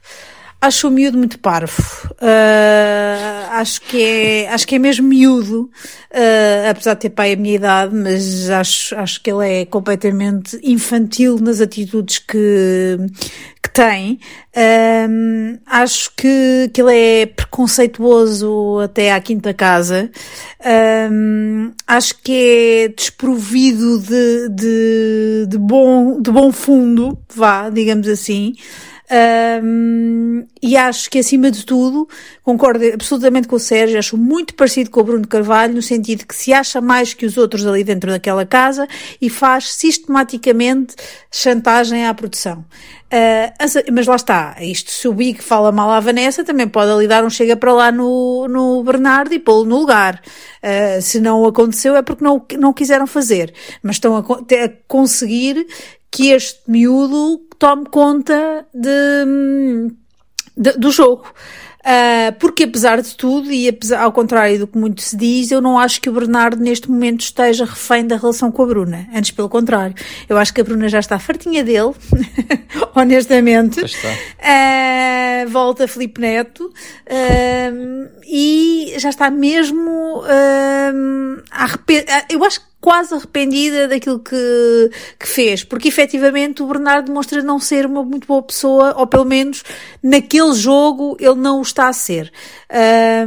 Acho 0.60 0.88
o 0.88 0.90
miúdo 0.90 1.18
muito 1.18 1.38
parvo. 1.38 1.82
Uh, 2.12 3.50
acho 3.52 3.80
que 3.82 4.02
é, 4.02 4.48
acho 4.48 4.66
que 4.66 4.76
é 4.76 4.78
mesmo 4.78 5.06
miúdo, 5.06 5.70
uh, 6.10 6.70
apesar 6.70 6.94
de 6.94 7.00
ter 7.00 7.10
pai 7.10 7.34
a 7.34 7.36
minha 7.36 7.54
idade, 7.54 7.94
mas 7.94 8.48
acho, 8.50 8.96
acho 8.96 9.22
que 9.22 9.30
ele 9.30 9.60
é 9.60 9.66
completamente 9.66 10.58
infantil 10.62 11.38
nas 11.38 11.60
atitudes 11.60 12.18
que, 12.18 12.96
que 13.62 13.70
tem. 13.70 14.18
Um, 14.56 15.58
acho 15.66 16.10
que, 16.16 16.70
que 16.72 16.80
ele 16.80 16.96
é 16.96 17.26
preconceituoso 17.26 18.80
até 18.82 19.12
à 19.12 19.20
quinta 19.20 19.52
casa. 19.52 20.10
Acho 21.86 22.14
que 22.22 22.32
é 22.32 22.88
desprovido 22.88 23.98
de, 24.00 24.48
de, 24.48 25.46
de, 25.48 25.58
bom, 25.58 26.20
de 26.20 26.30
bom 26.30 26.50
fundo, 26.50 27.16
vá, 27.28 27.68
digamos 27.68 28.08
assim. 28.08 28.54
Um, 29.08 30.44
e 30.60 30.76
acho 30.76 31.08
que, 31.08 31.20
acima 31.20 31.50
de 31.50 31.64
tudo, 31.64 32.08
concordo 32.42 32.84
absolutamente 32.92 33.46
com 33.46 33.56
o 33.56 33.60
Sérgio, 33.60 33.98
acho 33.98 34.16
muito 34.16 34.54
parecido 34.54 34.90
com 34.90 35.00
o 35.00 35.04
Bruno 35.04 35.26
Carvalho, 35.26 35.74
no 35.74 35.82
sentido 35.82 36.26
que 36.26 36.34
se 36.34 36.52
acha 36.52 36.80
mais 36.80 37.14
que 37.14 37.24
os 37.24 37.36
outros 37.36 37.64
ali 37.66 37.84
dentro 37.84 38.10
daquela 38.10 38.44
casa 38.44 38.88
e 39.20 39.30
faz 39.30 39.72
sistematicamente 39.72 40.96
chantagem 41.30 42.04
à 42.04 42.12
produção. 42.12 42.64
Uh, 43.06 43.92
mas 43.92 44.08
lá 44.08 44.16
está, 44.16 44.56
isto, 44.60 44.90
se 44.90 45.06
o 45.06 45.12
Big 45.12 45.40
fala 45.40 45.70
mal 45.70 45.88
à 45.92 46.00
Vanessa, 46.00 46.42
também 46.42 46.66
pode 46.66 46.90
ali 46.90 47.06
dar 47.06 47.24
um 47.24 47.30
chega 47.30 47.56
para 47.56 47.72
lá 47.72 47.92
no, 47.92 48.48
no 48.48 48.82
Bernardo 48.82 49.32
e 49.32 49.38
pô-lo 49.38 49.64
no 49.64 49.78
lugar. 49.78 50.20
Uh, 50.60 51.00
se 51.00 51.20
não 51.20 51.46
aconteceu 51.46 51.94
é 51.94 52.02
porque 52.02 52.24
não, 52.24 52.44
não 52.58 52.72
quiseram 52.72 53.06
fazer, 53.06 53.54
mas 53.80 53.96
estão 53.96 54.16
a, 54.16 54.20
a 54.20 54.68
conseguir 54.88 55.64
que 56.16 56.30
este 56.30 56.60
miúdo 56.66 57.38
tome 57.58 57.84
conta 57.90 58.66
de, 58.72 59.90
de 60.56 60.72
do 60.78 60.90
jogo. 60.90 61.26
Uh, 61.86 62.32
porque 62.40 62.64
apesar 62.64 63.00
de 63.00 63.14
tudo, 63.14 63.52
e 63.52 63.68
apesar, 63.68 64.02
ao 64.02 64.10
contrário 64.10 64.58
do 64.58 64.66
que 64.66 64.76
muito 64.76 65.02
se 65.02 65.16
diz, 65.16 65.52
eu 65.52 65.60
não 65.60 65.78
acho 65.78 66.00
que 66.00 66.08
o 66.08 66.12
Bernardo 66.12 66.60
neste 66.60 66.90
momento 66.90 67.20
esteja 67.20 67.64
refém 67.64 68.04
da 68.04 68.16
relação 68.16 68.50
com 68.50 68.62
a 68.62 68.66
Bruna. 68.66 69.06
Antes 69.14 69.30
pelo 69.30 69.48
contrário. 69.48 69.94
Eu 70.28 70.36
acho 70.38 70.52
que 70.52 70.60
a 70.62 70.64
Bruna 70.64 70.88
já 70.88 70.98
está 70.98 71.18
fartinha 71.18 71.62
dele, 71.62 71.92
honestamente. 72.96 73.82
Uh, 73.82 75.48
volta 75.48 75.86
Felipe 75.86 76.20
Neto. 76.20 76.64
Uh, 76.64 78.10
e 78.26 78.94
já 78.98 79.10
está 79.10 79.30
mesmo 79.30 80.22
uh, 80.22 81.42
Eu 82.28 82.42
acho 82.42 82.60
que 82.60 82.66
quase 82.86 83.12
arrependida 83.12 83.88
daquilo 83.88 84.20
que, 84.20 84.90
que 85.18 85.26
fez, 85.26 85.64
porque 85.64 85.88
efetivamente 85.88 86.62
o 86.62 86.68
Bernardo 86.68 87.06
demonstra 87.06 87.42
não 87.42 87.58
ser 87.58 87.84
uma 87.84 88.04
muito 88.04 88.28
boa 88.28 88.40
pessoa, 88.40 88.94
ou 88.96 89.08
pelo 89.08 89.24
menos 89.24 89.64
naquele 90.00 90.54
jogo 90.54 91.16
ele 91.18 91.34
não 91.34 91.58
o 91.58 91.62
está 91.62 91.88
a 91.88 91.92
ser. 91.92 92.32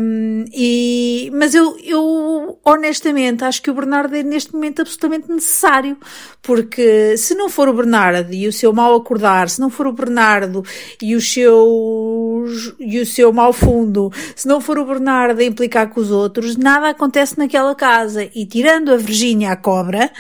Um, 0.01 0.45
e, 0.53 1.29
mas 1.33 1.53
eu, 1.53 1.77
eu 1.83 2.57
honestamente 2.63 3.43
acho 3.43 3.61
que 3.61 3.69
o 3.69 3.73
Bernardo 3.73 4.15
é 4.15 4.23
neste 4.23 4.53
momento 4.53 4.81
absolutamente 4.81 5.29
necessário, 5.29 5.97
porque 6.41 7.17
se 7.17 7.35
não 7.35 7.49
for 7.49 7.67
o 7.67 7.73
Bernardo 7.73 8.33
e 8.33 8.47
o 8.47 8.53
seu 8.53 8.71
mal 8.71 8.95
acordar, 8.95 9.49
se 9.49 9.59
não 9.59 9.69
for 9.69 9.87
o 9.87 9.91
Bernardo 9.91 10.63
e 11.01 11.17
o 11.17 11.21
seu, 11.21 12.45
e 12.79 12.97
o 12.97 13.05
seu 13.05 13.33
mal 13.33 13.51
fundo, 13.51 14.09
se 14.37 14.47
não 14.47 14.61
for 14.61 14.77
o 14.79 14.85
Bernardo 14.85 15.41
a 15.41 15.43
implicar 15.43 15.89
com 15.89 15.99
os 15.99 16.11
outros, 16.11 16.55
nada 16.55 16.87
acontece 16.87 17.37
naquela 17.37 17.75
casa. 17.75 18.29
E 18.33 18.45
tirando 18.45 18.93
a 18.93 18.95
Virgínia 18.95 19.48
a 19.51 19.57
cobra, 19.57 20.11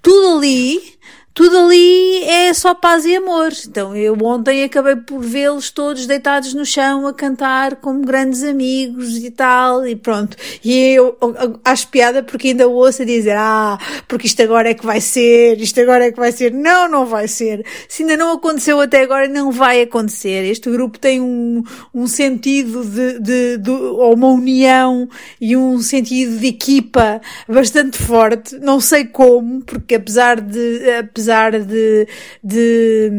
tudo 0.00 0.38
ali 0.38 0.91
tudo 1.34 1.56
ali 1.56 2.24
é 2.24 2.52
só 2.52 2.74
paz 2.74 3.04
e 3.04 3.16
amor. 3.16 3.52
Então 3.66 3.96
eu 3.96 4.16
ontem 4.22 4.64
acabei 4.64 4.96
por 4.96 5.20
vê-los 5.20 5.70
todos 5.70 6.06
deitados 6.06 6.52
no 6.54 6.64
chão 6.64 7.06
a 7.06 7.14
cantar 7.14 7.76
como 7.76 8.04
grandes 8.04 8.42
amigos 8.42 9.16
e 9.16 9.30
tal, 9.30 9.86
e 9.86 9.96
pronto. 9.96 10.36
E 10.64 10.94
eu 10.94 11.16
acho 11.64 11.88
piada 11.88 12.22
porque 12.22 12.48
ainda 12.48 12.68
ouço 12.68 13.02
a 13.02 13.04
dizer, 13.04 13.36
ah, 13.36 13.78
porque 14.06 14.26
isto 14.26 14.42
agora 14.42 14.70
é 14.70 14.74
que 14.74 14.84
vai 14.84 15.00
ser, 15.00 15.60
isto 15.60 15.80
agora 15.80 16.06
é 16.06 16.12
que 16.12 16.18
vai 16.18 16.32
ser. 16.32 16.52
Não, 16.52 16.88
não 16.88 17.06
vai 17.06 17.26
ser. 17.28 17.64
Se 17.88 18.02
ainda 18.02 18.16
não 18.16 18.32
aconteceu 18.32 18.80
até 18.80 19.02
agora, 19.02 19.26
não 19.28 19.50
vai 19.50 19.82
acontecer. 19.82 20.44
Este 20.44 20.70
grupo 20.70 20.98
tem 20.98 21.20
um, 21.20 21.62
um 21.94 22.06
sentido 22.06 22.84
de, 22.84 23.20
de, 23.20 23.58
de, 23.58 23.70
ou 23.70 24.14
uma 24.14 24.28
união 24.28 25.08
e 25.40 25.56
um 25.56 25.80
sentido 25.80 26.38
de 26.38 26.48
equipa 26.48 27.20
bastante 27.48 27.96
forte. 27.96 28.58
Não 28.58 28.80
sei 28.80 29.06
como, 29.06 29.62
porque 29.62 29.94
apesar 29.94 30.40
de, 30.40 30.90
apesar 30.98 31.21
de, 31.64 32.06
de, 32.42 33.10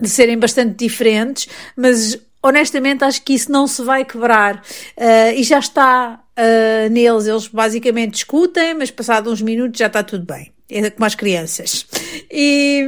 de 0.00 0.08
serem 0.08 0.38
bastante 0.38 0.74
diferentes, 0.74 1.48
mas 1.76 2.18
honestamente 2.42 3.04
acho 3.04 3.22
que 3.22 3.34
isso 3.34 3.50
não 3.50 3.66
se 3.66 3.82
vai 3.82 4.04
quebrar 4.04 4.56
uh, 4.56 5.32
e 5.34 5.42
já 5.42 5.58
está 5.58 6.20
uh, 6.36 6.90
neles. 6.90 7.26
Eles 7.26 7.46
basicamente 7.46 8.14
discutem, 8.14 8.74
mas 8.74 8.90
passado 8.90 9.30
uns 9.30 9.40
minutos 9.40 9.78
já 9.78 9.86
está 9.86 10.02
tudo 10.02 10.26
bem. 10.26 10.52
É 10.70 10.90
como 10.90 11.04
as 11.04 11.14
crianças. 11.14 11.86
E, 12.30 12.86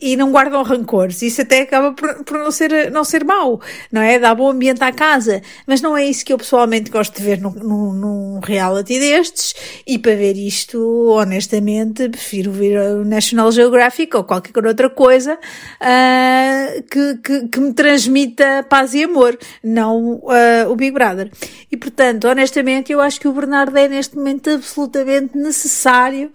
e 0.00 0.16
não 0.16 0.30
guardam 0.30 0.62
rancores. 0.62 1.22
Isso 1.22 1.42
até 1.42 1.62
acaba 1.62 1.92
por, 1.92 2.24
por, 2.24 2.38
não, 2.38 2.50
ser, 2.50 2.90
não 2.90 3.04
ser 3.04 3.24
mau, 3.24 3.60
não 3.92 4.00
é? 4.00 4.18
Dá 4.18 4.34
bom 4.34 4.50
ambiente 4.50 4.82
à 4.82 4.92
casa. 4.92 5.42
Mas 5.66 5.80
não 5.80 5.96
é 5.96 6.04
isso 6.06 6.24
que 6.24 6.32
eu 6.32 6.38
pessoalmente 6.38 6.90
gosto 6.90 7.16
de 7.16 7.22
ver 7.22 7.40
num, 7.40 7.50
num, 7.50 7.92
num 7.92 8.40
reality 8.40 8.98
destes. 8.98 9.54
E 9.86 9.98
para 9.98 10.14
ver 10.16 10.36
isto, 10.36 10.78
honestamente, 11.10 12.08
prefiro 12.08 12.50
ver 12.50 12.78
o 12.78 13.04
National 13.04 13.52
Geographic 13.52 14.16
ou 14.16 14.24
qualquer 14.24 14.66
outra 14.66 14.88
coisa 14.88 15.34
uh, 15.34 16.82
que, 16.90 17.16
que, 17.22 17.48
que, 17.48 17.60
me 17.60 17.72
transmita 17.72 18.64
paz 18.68 18.94
e 18.94 19.04
amor, 19.04 19.38
não 19.62 20.14
uh, 20.14 20.70
o 20.70 20.76
Big 20.76 20.92
Brother. 20.92 21.30
E 21.70 21.76
portanto, 21.76 22.26
honestamente, 22.26 22.92
eu 22.92 23.00
acho 23.00 23.20
que 23.20 23.28
o 23.28 23.32
Bernardo 23.32 23.76
é 23.76 23.88
neste 23.88 24.16
momento 24.16 24.50
absolutamente 24.50 25.36
necessário 25.36 26.30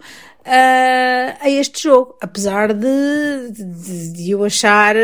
a 0.46 1.50
este 1.50 1.82
jogo, 1.82 2.16
apesar 2.20 2.72
de, 2.72 3.50
de, 3.50 4.12
de, 4.12 4.30
eu 4.30 4.44
achar 4.44 4.94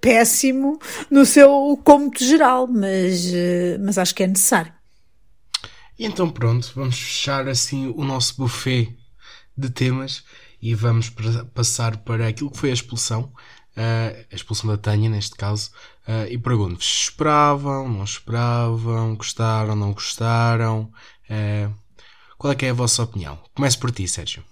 péssimo 0.00 0.78
no 1.10 1.26
seu 1.26 1.80
cômodo 1.84 2.18
geral, 2.24 2.68
mas, 2.68 3.26
uh, 3.26 3.80
mas 3.80 3.98
acho 3.98 4.14
que 4.14 4.22
é 4.22 4.26
necessário. 4.26 4.72
E 5.98 6.06
então 6.06 6.30
pronto, 6.30 6.72
vamos 6.74 6.98
fechar 6.98 7.48
assim 7.48 7.92
o 7.96 8.04
nosso 8.04 8.36
buffet 8.36 8.96
de 9.56 9.70
temas 9.70 10.24
e 10.60 10.74
vamos 10.74 11.12
passar 11.52 11.96
para 11.98 12.28
aquilo 12.28 12.50
que 12.50 12.58
foi 12.58 12.70
a 12.70 12.74
expulsão, 12.74 13.32
uh, 13.76 14.26
a 14.30 14.34
expulsão 14.34 14.70
da 14.70 14.76
Tânia 14.76 15.10
neste 15.10 15.34
caso, 15.34 15.70
uh, 16.06 16.30
e 16.30 16.38
pergunto-vos, 16.38 17.04
esperavam, 17.04 17.88
não 17.88 18.04
esperavam, 18.04 19.16
gostaram, 19.16 19.74
não 19.74 19.92
gostaram? 19.92 20.92
Uh, 21.28 21.74
qual 22.38 22.52
é 22.52 22.56
que 22.56 22.66
é 22.66 22.70
a 22.70 22.74
vossa 22.74 23.02
opinião? 23.02 23.38
Comece 23.54 23.78
por 23.78 23.90
ti, 23.90 24.06
Sérgio. 24.06 24.44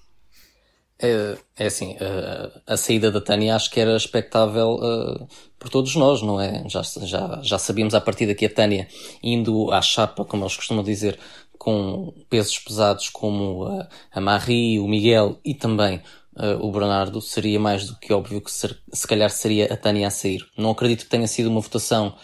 É, 1.03 1.39
é 1.57 1.67
assim, 1.67 1.97
a, 1.99 2.75
a 2.75 2.77
saída 2.77 3.11
da 3.11 3.23
Tânia 3.23 3.57
acho 3.57 3.71
que 3.71 3.81
era 3.81 3.97
expectável 3.97 4.75
uh, 4.75 5.27
por 5.59 5.71
todos 5.71 5.97
nós, 5.97 6.21
não 6.21 6.39
é? 6.39 6.63
Já, 6.69 6.83
já, 6.83 7.41
já 7.43 7.59
sabíamos 7.59 7.95
a 7.95 8.01
partir 8.03 8.27
daqui 8.27 8.45
a 8.45 8.51
Tânia 8.51 8.87
indo 9.23 9.73
à 9.73 9.81
chapa, 9.81 10.27
como 10.27 10.45
eles 10.45 10.57
costumam 10.57 10.85
dizer, 10.85 11.19
com 11.57 12.13
pesos 12.29 12.59
pesados 12.59 13.09
como 13.09 13.65
a, 13.65 13.89
a 14.13 14.21
Marie, 14.21 14.79
o 14.79 14.87
Miguel 14.87 15.39
e 15.43 15.55
também 15.55 16.03
uh, 16.37 16.63
o 16.63 16.71
Bernardo, 16.71 17.23
seria 17.23 17.59
mais 17.59 17.87
do 17.87 17.97
que 17.97 18.13
óbvio 18.13 18.43
que 18.43 18.53
ser, 18.53 18.79
se 18.93 19.07
calhar 19.07 19.31
seria 19.31 19.73
a 19.73 19.77
Tânia 19.79 20.07
a 20.07 20.11
sair. 20.11 20.47
Não 20.55 20.71
acredito 20.71 21.05
que 21.05 21.11
tenha 21.11 21.27
sido 21.27 21.49
uma 21.49 21.61
votação 21.61 22.15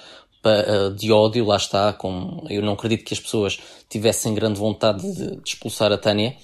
de 0.97 1.11
ódio, 1.11 1.45
lá 1.45 1.57
está, 1.57 1.93
com, 1.93 2.45
eu 2.49 2.63
não 2.63 2.75
acredito 2.75 3.05
que 3.05 3.13
as 3.13 3.19
pessoas 3.19 3.59
tivessem 3.89 4.33
grande 4.33 4.61
vontade 4.61 5.03
de, 5.03 5.37
de 5.37 5.43
expulsar 5.45 5.91
a 5.91 5.99
Tânia, 5.99 6.37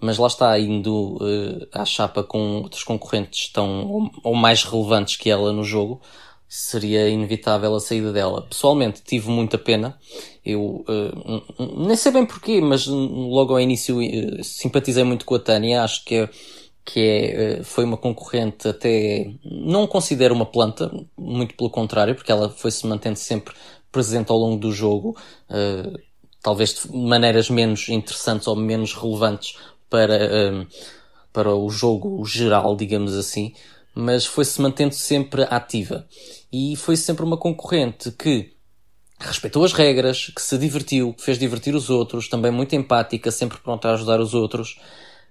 mas 0.00 0.18
lá 0.18 0.26
está, 0.26 0.58
indo 0.58 1.16
uh, 1.16 1.66
à 1.72 1.84
chapa 1.84 2.22
com 2.22 2.62
outros 2.62 2.84
concorrentes 2.84 3.50
tão 3.52 3.86
ou, 3.86 4.10
ou, 4.22 4.34
mais 4.34 4.62
relevantes 4.62 5.16
que 5.16 5.30
ela 5.30 5.52
no 5.52 5.64
jogo, 5.64 6.00
seria 6.48 7.08
inevitável 7.08 7.74
a 7.74 7.80
saída 7.80 8.12
dela. 8.12 8.42
Pessoalmente 8.42 9.02
tive 9.02 9.28
muita 9.30 9.58
pena, 9.58 9.98
eu 10.44 10.84
uh, 10.88 11.86
nem 11.86 11.96
sei 11.96 12.12
bem 12.12 12.26
porquê, 12.26 12.60
mas 12.60 12.86
logo 12.86 13.54
ao 13.54 13.60
início 13.60 13.98
uh, 13.98 14.44
simpatizei 14.44 15.04
muito 15.04 15.24
com 15.24 15.34
a 15.34 15.40
Tânia, 15.40 15.82
acho 15.82 16.04
que 16.04 16.14
é, 16.16 16.28
que 16.84 17.00
é, 17.00 17.62
foi 17.64 17.84
uma 17.84 17.96
concorrente 17.96 18.68
até, 18.68 19.32
não 19.44 19.86
considero 19.86 20.34
uma 20.34 20.46
planta, 20.46 20.92
muito 21.18 21.54
pelo 21.56 21.70
contrário, 21.70 22.14
porque 22.14 22.30
ela 22.30 22.48
foi 22.48 22.70
se 22.70 22.86
mantendo 22.86 23.16
sempre 23.18 23.54
presente 23.90 24.30
ao 24.30 24.38
longo 24.38 24.58
do 24.58 24.70
jogo, 24.70 25.16
talvez 26.42 26.74
de 26.74 26.96
maneiras 26.96 27.50
menos 27.50 27.88
interessantes 27.88 28.46
ou 28.46 28.54
menos 28.54 28.94
relevantes 28.94 29.56
para, 29.88 30.52
um, 30.52 30.66
para 31.32 31.54
o 31.54 31.68
jogo 31.70 32.24
geral, 32.24 32.76
digamos 32.76 33.14
assim, 33.14 33.52
mas 33.94 34.26
foi-se 34.26 34.60
mantendo 34.60 34.94
sempre 34.94 35.46
ativa. 35.50 36.06
E 36.52 36.76
foi 36.76 36.96
sempre 36.96 37.24
uma 37.24 37.36
concorrente 37.36 38.10
que 38.12 38.56
respeitou 39.18 39.64
as 39.64 39.72
regras, 39.72 40.30
que 40.34 40.42
se 40.42 40.58
divertiu, 40.58 41.14
que 41.14 41.22
fez 41.22 41.38
divertir 41.38 41.74
os 41.74 41.88
outros, 41.88 42.28
também 42.28 42.50
muito 42.50 42.74
empática, 42.76 43.30
sempre 43.30 43.58
pronta 43.58 43.88
a 43.88 43.94
ajudar 43.94 44.20
os 44.20 44.34
outros. 44.34 44.78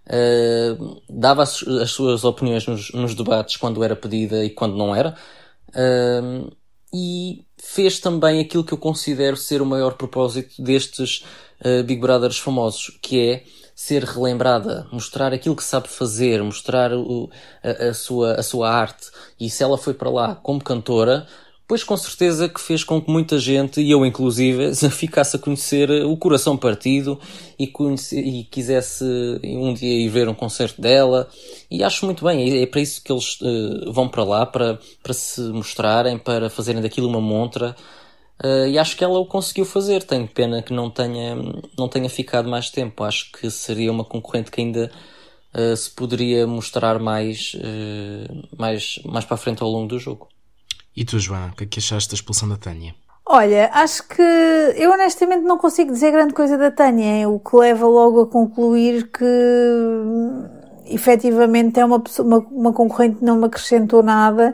Uh, 0.08 1.02
dava 1.10 1.44
as, 1.44 1.64
as, 1.64 1.92
suas 1.92 2.24
opiniões 2.24 2.68
nos, 2.68 2.92
nos, 2.92 3.16
debates 3.16 3.58
quando 3.58 3.84
era 3.84 3.96
pedida 3.96 4.44
e 4.44 4.50
quando 4.50 4.76
não 4.76 4.96
era. 4.96 5.16
Uh, 5.70 6.52
e 6.94 7.44
fez 7.58 8.00
também 8.00 8.40
aquilo 8.40 8.64
que 8.64 8.74
eu 8.74 8.78
considero 8.78 9.36
ser 9.36 9.62
o 9.62 9.66
maior 9.66 9.96
propósito 9.96 10.62
destes 10.62 11.26
uh, 11.62 11.84
Big 11.84 12.00
Brothers 12.00 12.38
famosos, 12.38 12.98
que 13.02 13.20
é 13.20 13.44
ser 13.76 14.06
relembrada, 14.06 14.88
mostrar 14.90 15.34
aquilo 15.34 15.56
que 15.56 15.64
sabe 15.64 15.90
fazer, 15.90 16.42
mostrar 16.42 16.94
o, 16.94 17.30
a, 17.62 17.90
a, 17.90 17.94
sua, 17.94 18.36
a 18.36 18.44
sua 18.44 18.70
arte. 18.70 19.08
E 19.38 19.50
se 19.50 19.62
ela 19.62 19.78
foi 19.78 19.94
para 19.94 20.10
lá 20.10 20.34
como 20.36 20.64
cantora, 20.64 21.28
pois 21.68 21.84
com 21.84 21.98
certeza 21.98 22.48
que 22.48 22.62
fez 22.62 22.86
com 22.86 23.02
que 23.02 23.12
muita 23.12 23.38
gente, 23.38 23.82
e 23.82 23.92
eu 23.92 24.06
inclusive, 24.06 24.74
ficasse 24.92 25.36
a 25.36 25.40
conhecer 25.40 25.92
o 26.06 26.16
coração 26.16 26.56
partido 26.56 27.20
e, 27.60 27.68
conhece, 27.68 28.18
e 28.18 28.46
quisesse 28.46 29.04
um 29.44 29.74
dia 29.74 30.06
ir 30.06 30.08
ver 30.08 30.30
um 30.30 30.34
concerto 30.34 30.82
dela. 30.82 31.28
E 31.70 31.84
acho 31.84 32.06
muito 32.06 32.24
bem, 32.24 32.62
é 32.62 32.66
para 32.66 32.80
isso 32.80 33.04
que 33.04 33.12
eles 33.12 33.42
uh, 33.42 33.92
vão 33.92 34.08
para 34.08 34.24
lá, 34.24 34.46
para, 34.46 34.80
para 35.04 35.14
se 35.14 35.42
mostrarem, 35.42 36.18
para 36.18 36.50
fazerem 36.50 36.82
daquilo 36.82 37.10
uma 37.10 37.22
montra. 37.22 37.76
Uh, 38.44 38.68
e 38.68 38.78
acho 38.78 38.98
que 38.98 39.04
ela 39.04 39.18
o 39.18 39.26
conseguiu 39.26 39.66
fazer. 39.66 40.04
Tenho 40.04 40.28
pena 40.28 40.62
que 40.62 40.74
não 40.74 40.90
tenha, 40.90 41.36
não 41.78 41.88
tenha 41.88 42.10
ficado 42.10 42.50
mais 42.50 42.70
tempo. 42.70 43.04
Acho 43.04 43.32
que 43.32 43.50
seria 43.50 43.92
uma 43.92 44.04
concorrente 44.04 44.52
que 44.52 44.62
ainda 44.62 44.92
uh, 45.54 45.76
se 45.76 45.90
poderia 45.90 46.46
mostrar 46.46 47.00
mais, 47.00 47.54
uh, 47.56 48.58
mais, 48.58 49.00
mais 49.06 49.26
para 49.26 49.36
a 49.36 49.38
frente 49.38 49.64
ao 49.64 49.70
longo 49.70 49.88
do 49.88 50.00
jogo. 50.00 50.28
E 50.96 51.06
tu, 51.06 51.20
Joana, 51.20 51.52
o 51.54 51.56
que 51.56 51.64
é 51.64 51.68
que 51.68 51.80
achaste 51.80 52.10
da 52.10 52.16
expulsão 52.16 52.48
da 52.48 52.58
Tânia? 52.58 52.94
Olha, 53.28 53.72
acho 53.74 54.08
que 54.08 54.22
eu 54.22 54.92
honestamente 54.92 55.42
não 55.44 55.58
consigo 55.58 55.92
dizer 55.92 56.12
grande 56.12 56.34
coisa 56.34 56.58
da 56.58 56.70
Tânia, 56.70 57.28
o 57.28 57.40
que 57.40 57.56
leva 57.56 57.88
logo 57.88 58.22
a 58.22 58.28
concluir 58.28 59.10
que 59.12 59.26
efetivamente 60.86 61.80
é 61.80 61.86
uma, 61.86 62.04
uma, 62.20 62.38
uma 62.38 62.74
concorrente 62.74 63.18
que 63.18 63.26
não 63.26 63.38
me 63.38 63.46
acrescentou 63.46 64.04
nada 64.04 64.54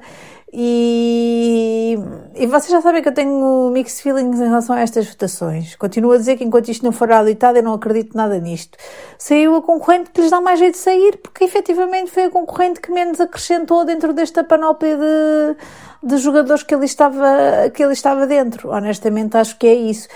e, 0.53 1.97
e 2.35 2.45
vocês 2.45 2.69
já 2.69 2.81
sabem 2.81 3.01
que 3.01 3.07
eu 3.07 3.13
tenho 3.13 3.69
mixed 3.71 4.03
feelings 4.03 4.37
em 4.39 4.47
relação 4.47 4.75
a 4.75 4.81
estas 4.81 5.07
votações. 5.07 5.75
Continuo 5.75 6.11
a 6.11 6.17
dizer 6.17 6.35
que 6.35 6.43
enquanto 6.43 6.67
isto 6.67 6.83
não 6.83 6.91
for 6.91 7.09
auditado, 7.09 7.57
eu 7.57 7.63
não 7.63 7.73
acredito 7.73 8.17
nada 8.17 8.37
nisto. 8.37 8.77
Saiu 9.17 9.55
a 9.55 9.61
concorrente 9.61 10.09
que 10.11 10.19
lhes 10.19 10.29
dá 10.29 10.41
mais 10.41 10.59
jeito 10.59 10.73
de 10.73 10.79
sair, 10.79 11.17
porque 11.17 11.45
efetivamente 11.45 12.11
foi 12.11 12.25
a 12.25 12.29
concorrente 12.29 12.81
que 12.81 12.91
menos 12.91 13.21
acrescentou 13.21 13.85
dentro 13.85 14.11
desta 14.11 14.43
panóplia 14.43 14.97
de, 14.97 15.55
de 16.03 16.17
jogadores 16.17 16.63
que 16.63 16.75
ele 16.75 16.85
estava, 16.85 17.69
que 17.73 17.81
ele 17.81 17.93
estava 17.93 18.27
dentro. 18.27 18.71
Honestamente, 18.71 19.37
acho 19.37 19.57
que 19.57 19.67
é 19.67 19.73
isso. 19.73 20.09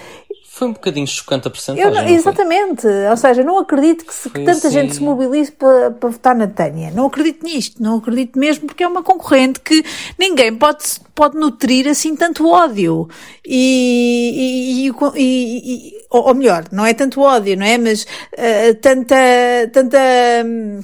Foi 0.55 0.69
um 0.69 0.71
bocadinho 0.71 1.05
chocante 1.05 1.49
a 1.49 1.51
percentagem. 1.51 1.91
Não, 1.91 2.07
exatamente. 2.07 2.87
Ou 2.87 3.17
seja, 3.17 3.43
não 3.43 3.57
acredito 3.57 4.05
que, 4.05 4.13
se, 4.13 4.29
que 4.29 4.39
tanta 4.39 4.69
assim... 4.69 4.69
gente 4.69 4.95
se 4.95 5.03
mobilize 5.03 5.51
para, 5.51 5.91
para 5.91 6.07
votar 6.07 6.33
na 6.33 6.47
Tânia. 6.47 6.91
Não 6.91 7.07
acredito 7.07 7.43
nisto. 7.43 7.83
Não 7.83 7.97
acredito 7.97 8.39
mesmo 8.39 8.65
porque 8.65 8.81
é 8.81 8.87
uma 8.87 9.03
concorrente 9.03 9.59
que 9.59 9.83
ninguém 10.17 10.55
pode, 10.55 10.85
pode 11.13 11.37
nutrir 11.37 11.89
assim 11.89 12.15
tanto 12.15 12.47
ódio. 12.47 13.09
E, 13.45 14.87
e, 14.87 14.91
e, 15.17 15.89
e 15.89 16.05
ou 16.09 16.33
melhor, 16.33 16.63
não 16.71 16.85
é 16.85 16.93
tanto 16.93 17.19
ódio, 17.19 17.57
não 17.57 17.65
é? 17.65 17.77
Mas 17.77 18.03
uh, 18.03 18.75
tanta, 18.81 19.15
tanta, 19.73 19.99
hum, 20.45 20.79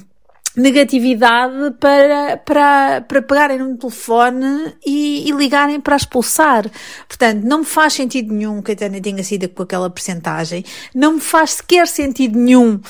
negatividade 0.56 1.74
para, 1.80 2.36
para, 2.38 3.00
para 3.02 3.22
pegarem 3.22 3.58
num 3.58 3.76
telefone 3.76 4.74
e, 4.84 5.28
e, 5.28 5.32
ligarem 5.32 5.80
para 5.80 5.96
expulsar. 5.96 6.70
Portanto, 7.08 7.42
não 7.44 7.60
me 7.60 7.64
faz 7.64 7.94
sentido 7.94 8.32
nenhum 8.32 8.60
que 8.60 8.72
a 8.72 8.76
Tânia 8.76 9.00
tenha 9.00 9.22
sido 9.24 9.48
com 9.48 9.62
aquela 9.62 9.88
percentagem. 9.88 10.64
Não 10.94 11.14
me 11.14 11.20
faz 11.20 11.52
sequer 11.52 11.86
sentido 11.86 12.38
nenhum 12.38 12.74
uh, 12.74 12.80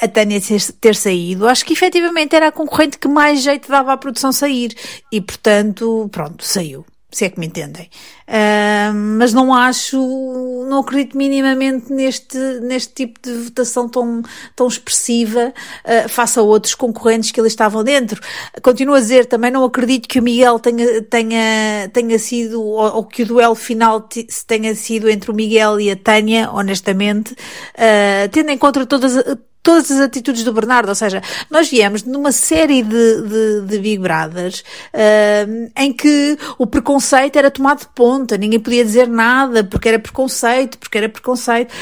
a 0.00 0.08
Tânia 0.08 0.40
ter, 0.80 0.94
saído. 0.94 1.48
Acho 1.48 1.64
que 1.64 1.72
efetivamente 1.72 2.36
era 2.36 2.48
a 2.48 2.52
concorrente 2.52 2.98
que 2.98 3.08
mais 3.08 3.42
jeito 3.42 3.68
dava 3.68 3.92
à 3.92 3.96
produção 3.96 4.32
sair. 4.32 4.74
E 5.10 5.20
portanto, 5.20 6.08
pronto, 6.12 6.44
saiu 6.44 6.84
se 7.14 7.24
é 7.24 7.30
que 7.30 7.38
me 7.38 7.46
entendem. 7.46 7.88
Uh, 8.26 8.94
mas 9.18 9.34
não 9.34 9.52
acho, 9.52 9.98
não 10.66 10.80
acredito 10.80 11.16
minimamente 11.16 11.92
neste, 11.92 12.38
neste 12.62 12.94
tipo 12.94 13.20
de 13.22 13.32
votação 13.32 13.86
tão, 13.86 14.22
tão 14.56 14.66
expressiva 14.66 15.52
uh, 15.84 16.08
face 16.08 16.38
a 16.38 16.42
outros 16.42 16.74
concorrentes 16.74 17.30
que 17.30 17.38
ali 17.38 17.48
estavam 17.48 17.84
dentro. 17.84 18.20
Continuo 18.62 18.94
a 18.94 19.00
dizer, 19.00 19.26
também 19.26 19.50
não 19.50 19.62
acredito 19.62 20.08
que 20.08 20.18
o 20.18 20.22
Miguel 20.22 20.58
tenha, 20.58 21.02
tenha, 21.02 21.90
tenha 21.92 22.18
sido, 22.18 22.62
ou, 22.62 22.96
ou 22.96 23.04
que 23.04 23.24
o 23.24 23.26
duelo 23.26 23.54
final 23.54 24.08
tenha 24.46 24.74
sido 24.74 25.10
entre 25.10 25.30
o 25.30 25.34
Miguel 25.34 25.78
e 25.78 25.90
a 25.90 25.96
Tânia, 25.96 26.50
honestamente, 26.50 27.32
uh, 27.32 28.28
tendo 28.30 28.50
em 28.50 28.56
conta 28.56 28.86
todas, 28.86 29.22
todas 29.64 29.90
as 29.90 29.98
atitudes 29.98 30.44
do 30.44 30.52
Bernardo, 30.52 30.90
ou 30.90 30.94
seja, 30.94 31.22
nós 31.50 31.70
viemos 31.70 32.02
numa 32.04 32.30
série 32.30 32.82
de, 32.82 33.22
de, 33.22 33.60
de 33.62 33.78
Big 33.78 33.98
Brothers 33.98 34.62
uh, 34.92 35.72
em 35.74 35.90
que 35.90 36.36
o 36.58 36.66
preconceito 36.66 37.36
era 37.36 37.50
tomado 37.50 37.80
de 37.80 37.88
ponta, 38.14 38.36
ninguém 38.36 38.60
podia 38.60 38.84
dizer 38.84 39.08
nada 39.08 39.64
porque 39.64 39.88
era 39.88 39.98
preconceito, 39.98 40.78
porque 40.78 40.98
era 40.98 41.08
preconceito. 41.08 41.74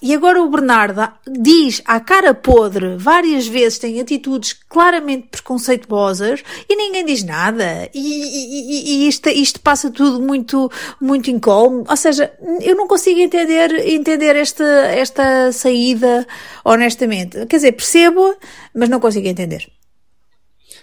E 0.00 0.14
agora 0.14 0.40
o 0.40 0.48
Bernardo 0.48 1.12
diz 1.26 1.82
à 1.84 1.98
cara 1.98 2.32
podre 2.32 2.96
várias 2.96 3.46
vezes, 3.46 3.78
tem 3.78 4.00
atitudes 4.00 4.52
claramente 4.52 5.26
preconceituosas 5.28 6.42
e 6.68 6.76
ninguém 6.76 7.04
diz 7.04 7.24
nada. 7.24 7.88
E, 7.92 7.98
e, 7.98 9.04
e 9.04 9.08
isto, 9.08 9.28
isto 9.28 9.60
passa 9.60 9.90
tudo 9.90 10.20
muito, 10.20 10.70
muito 11.00 11.30
incómodo. 11.30 11.90
Ou 11.90 11.96
seja, 11.96 12.32
eu 12.60 12.76
não 12.76 12.86
consigo 12.86 13.18
entender, 13.18 13.72
entender 13.88 14.36
esta, 14.36 14.64
esta 14.64 15.50
saída 15.52 16.26
honestamente. 16.64 17.46
Quer 17.46 17.56
dizer, 17.56 17.72
percebo, 17.72 18.36
mas 18.74 18.88
não 18.88 19.00
consigo 19.00 19.26
entender. 19.26 19.68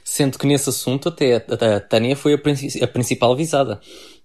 Sendo 0.03 0.37
que 0.37 0.47
nesse 0.47 0.69
assunto 0.69 1.09
até 1.09 1.35
a, 1.35 1.75
a 1.75 1.79
Tânia 1.79 2.15
foi 2.15 2.33
a, 2.33 2.37
a 2.83 2.87
principal 2.87 3.35
visada 3.35 3.79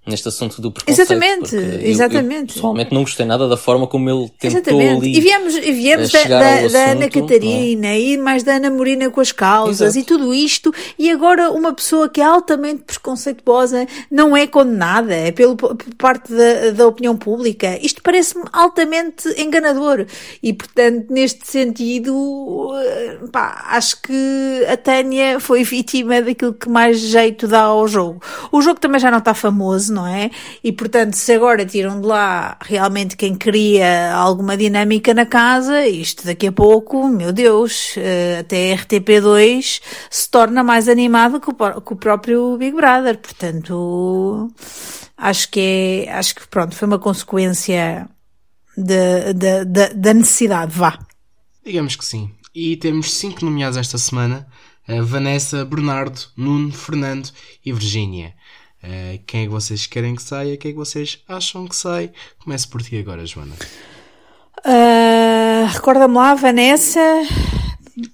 neste 0.05 0.27
assunto 0.27 0.61
do 0.61 0.73
preconceito. 0.73 1.13
Exatamente, 1.13 1.57
exatamente. 1.57 2.35
Eu, 2.35 2.41
eu, 2.41 2.47
pessoalmente 2.47 2.93
não 2.93 3.03
gostei 3.03 3.25
nada 3.25 3.49
da 3.49 3.57
forma 3.57 3.87
como 3.87 4.11
ele 4.11 4.29
tentou 4.39 4.59
exatamente. 4.59 4.97
ali. 4.97 5.17
E 5.17 5.21
viemos, 5.21 5.55
e 5.55 5.73
viemos 5.73 6.11
da, 6.11 6.25
da, 6.25 6.69
da, 6.69 6.91
Ana 6.91 7.09
Catarina 7.09 7.87
é? 7.87 8.01
e 8.01 8.19
mais 8.19 8.43
da 8.43 8.55
Ana 8.55 8.69
Morina 8.69 9.11
com 9.11 9.21
as 9.21 9.31
causas 9.31 9.97
Exato. 9.97 9.99
e 9.99 10.03
tudo 10.03 10.35
isto, 10.35 10.75
e 10.99 11.09
agora 11.09 11.51
uma 11.51 11.73
pessoa 11.73 12.09
que 12.09 12.21
é 12.21 12.25
altamente 12.25 12.83
preconceituosa 12.83 13.87
não 14.11 14.37
é 14.37 14.47
condenada 14.47 15.15
é 15.15 15.31
pelo, 15.31 15.57
por 15.57 15.77
parte 15.97 16.33
da, 16.33 16.71
da 16.73 16.87
opinião 16.87 17.17
pública. 17.17 17.79
Isto 17.81 18.03
parece-me 18.03 18.45
altamente 18.53 19.29
enganador. 19.41 20.05
E 20.43 20.53
portanto, 20.53 21.11
neste 21.11 21.47
sentido, 21.47 22.73
eh, 22.75 23.19
pá, 23.31 23.67
acho 23.69 24.03
que 24.03 24.67
a 24.69 24.77
Tânia 24.77 25.39
foi 25.39 25.63
vítima 25.63 26.21
daquilo 26.21 26.55
que 26.55 26.69
mais 26.69 26.99
jeito 26.99 27.47
dá 27.47 27.63
ao 27.63 27.87
jogo. 27.87 28.21
O 28.51 28.61
jogo 28.61 28.81
também 28.81 29.01
já 29.01 29.11
não 29.11 29.19
está 29.19 29.33
famoso 29.33 29.92
não 29.93 30.07
é? 30.07 30.31
E 30.65 30.73
portanto, 30.73 31.15
se 31.15 31.33
agora 31.33 31.65
tiram 31.65 32.01
de 32.01 32.07
lá 32.07 32.57
realmente 32.61 33.17
quem 33.17 33.35
cria 33.35 34.15
alguma 34.15 34.57
dinâmica 34.57 35.15
na 35.15 35.27
casa, 35.27 35.87
isto 35.87 36.25
daqui 36.27 36.47
a 36.47 36.53
pouco, 36.53 37.09
meu 37.09 37.33
Deus, 37.33 37.95
eh, 37.97 38.39
até 38.41 38.75
RTP2 38.75 39.81
se 40.11 40.31
torna 40.31 40.65
mais 40.65 40.89
animado 40.89 41.41
que 41.41 41.51
o, 41.51 41.97
próprio 41.97 42.57
Big 42.57 42.75
Brother. 42.75 43.19
Portanto, 43.19 44.51
acho 45.17 45.49
que 45.51 46.07
é, 46.07 46.13
acho 46.13 46.35
que 46.35 46.47
pronto, 46.49 46.75
foi 46.75 46.89
uma 46.89 46.99
consequência 46.99 48.09
da 48.77 50.15
necessidade, 50.15 50.73
vá. 50.73 50.99
Digamos 51.65 51.97
que 51.97 52.05
sim. 52.05 52.31
E 52.55 52.77
temos 52.77 53.13
cinco 53.15 53.45
nomeados 53.45 53.79
esta 53.79 53.99
semana: 53.99 54.47
Vanessa, 55.05 55.65
Bernardo, 55.65 56.21
Nuno, 56.37 56.73
Fernando 56.73 57.31
e 57.65 57.73
Virgínia. 57.73 58.35
Uh, 58.83 59.19
quem 59.27 59.43
é 59.43 59.45
que 59.45 59.51
vocês 59.51 59.87
querem 59.87 60.17
que 60.17 60.23
saia? 60.23 60.57
Quem 60.57 60.71
é 60.71 60.73
que 60.73 60.79
vocês 60.79 61.21
acham 61.29 61.67
que 61.67 61.77
sai? 61.77 62.11
Comece 62.43 62.67
por 62.67 62.83
ti 62.83 62.99
agora, 62.99 63.25
Joana. 63.25 63.55
Uh, 64.65 65.67
Recorda-me 65.73 66.15
lá, 66.15 66.35
Vanessa. 66.35 67.01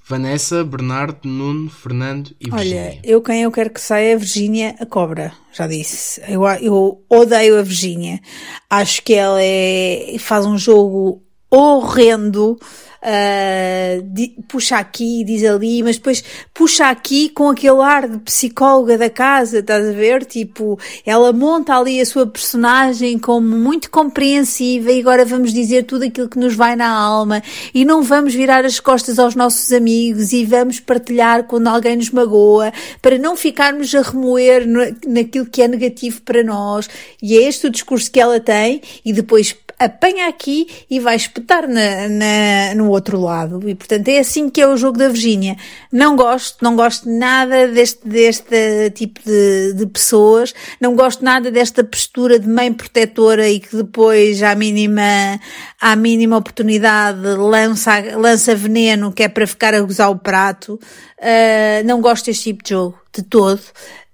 Vanessa, 0.07 0.64
Bernardo, 0.64 1.28
Nuno, 1.28 1.70
Fernando 1.70 2.35
e 2.40 2.50
Virgínia. 2.50 2.83
Olha, 2.83 3.00
eu 3.04 3.22
quem 3.22 3.42
eu 3.42 3.52
quero 3.52 3.70
que 3.70 3.81
saia 3.81 4.11
é 4.11 4.14
a 4.14 4.18
Virgínia, 4.18 4.74
a 4.81 4.85
cobra, 4.87 5.33
já 5.52 5.66
disse. 5.66 6.20
Eu, 6.26 6.44
eu 6.61 7.04
odeio 7.09 7.59
a 7.59 7.62
Virgínia. 7.62 8.20
Acho 8.68 9.02
que 9.02 9.14
ela 9.14 9.38
é, 9.40 10.16
faz 10.18 10.44
um 10.44 10.59
jogo 10.59 11.22
horrendo. 11.50 12.59
Uh, 13.00 14.42
puxa 14.48 14.76
aqui, 14.76 15.22
diz 15.24 15.44
ali, 15.44 15.84
mas 15.84 15.96
depois 15.96 16.24
puxa 16.52 16.87
aqui 16.87 17.28
com 17.28 17.48
aquele 17.50 17.80
ar 17.80 18.08
de 18.08 18.18
psicóloga 18.18 18.98
da 18.98 19.08
casa, 19.08 19.61
estás 19.61 19.88
a 19.88 19.92
ver? 19.92 20.24
Tipo, 20.24 20.78
ela 21.06 21.32
monta 21.32 21.76
ali 21.76 22.00
a 22.00 22.06
sua 22.06 22.26
personagem 22.26 23.16
como 23.16 23.46
muito 23.46 23.88
compreensiva 23.88 24.90
e 24.90 25.00
agora 25.00 25.24
vamos 25.24 25.52
dizer 25.52 25.84
tudo 25.84 26.06
aquilo 26.06 26.28
que 26.28 26.38
nos 26.38 26.54
vai 26.54 26.74
na 26.74 26.88
alma 26.88 27.40
e 27.72 27.84
não 27.84 28.02
vamos 28.02 28.34
virar 28.34 28.64
as 28.64 28.80
costas 28.80 29.18
aos 29.18 29.37
nossos 29.37 29.72
amigos 29.72 30.32
e 30.32 30.44
vamos 30.44 30.80
partilhar 30.80 31.44
quando 31.44 31.68
alguém 31.68 31.96
nos 31.96 32.11
magoa 32.11 32.72
para 33.00 33.16
não 33.16 33.37
ficarmos 33.37 33.94
a 33.94 34.02
remoer 34.02 34.66
no, 34.66 34.80
naquilo 35.06 35.46
que 35.46 35.62
é 35.62 35.68
negativo 35.68 36.20
para 36.22 36.42
nós. 36.42 36.90
E 37.22 37.37
é 37.37 37.42
este 37.42 37.68
o 37.68 37.70
discurso 37.70 38.11
que 38.11 38.20
ela 38.20 38.40
tem 38.40 38.82
e 39.04 39.12
depois 39.12 39.54
apanha 39.79 40.29
aqui 40.29 40.67
e 40.91 40.99
vai 40.99 41.14
espetar 41.14 41.69
na, 41.69 42.09
na, 42.09 42.75
no 42.75 42.88
outro 42.88 43.21
lado. 43.21 43.69
E 43.69 43.75
portanto 43.75 44.09
é 44.09 44.19
assim 44.19 44.51
que 44.51 44.61
é 44.61 44.67
o 44.67 44.77
jogo 44.77 44.99
da 44.99 45.09
Virgínia. 45.09 45.57
Não 45.93 46.17
gosto, 46.17 46.62
não 46.62 46.75
gosto 46.75 47.09
nada 47.09 47.69
deste, 47.69 48.07
deste 48.07 48.91
tipo 48.95 49.21
de, 49.25 49.75
de 49.75 49.87
pessoas, 49.87 50.55
não 50.81 50.97
gosto 50.97 51.25
nada 51.25 51.51
desta 51.51 51.85
postura 51.85 52.38
de 52.38 52.49
mãe 52.49 52.73
protetora 52.73 53.49
e 53.49 53.61
que 53.61 53.77
depois, 53.77 54.43
à 54.43 54.55
mínima, 54.55 55.41
à 55.81 55.95
mínima 55.95 56.37
oportunidade, 56.37 57.21
lança, 57.21 58.01
lança 58.17 58.55
veneno 58.55 59.12
que 59.12 59.23
é 59.23 59.29
para 59.29 59.47
ficar 59.47 59.75
a 59.75 59.81
gozar 59.81 60.11
o 60.11 60.19
prato. 60.19 60.79
Uh, 61.18 61.85
não 61.85 62.00
gosto 62.00 62.26
deste 62.26 62.44
tipo 62.44 62.62
de 62.62 62.70
jogo, 62.70 62.98
de 63.12 63.22
todo. 63.22 63.61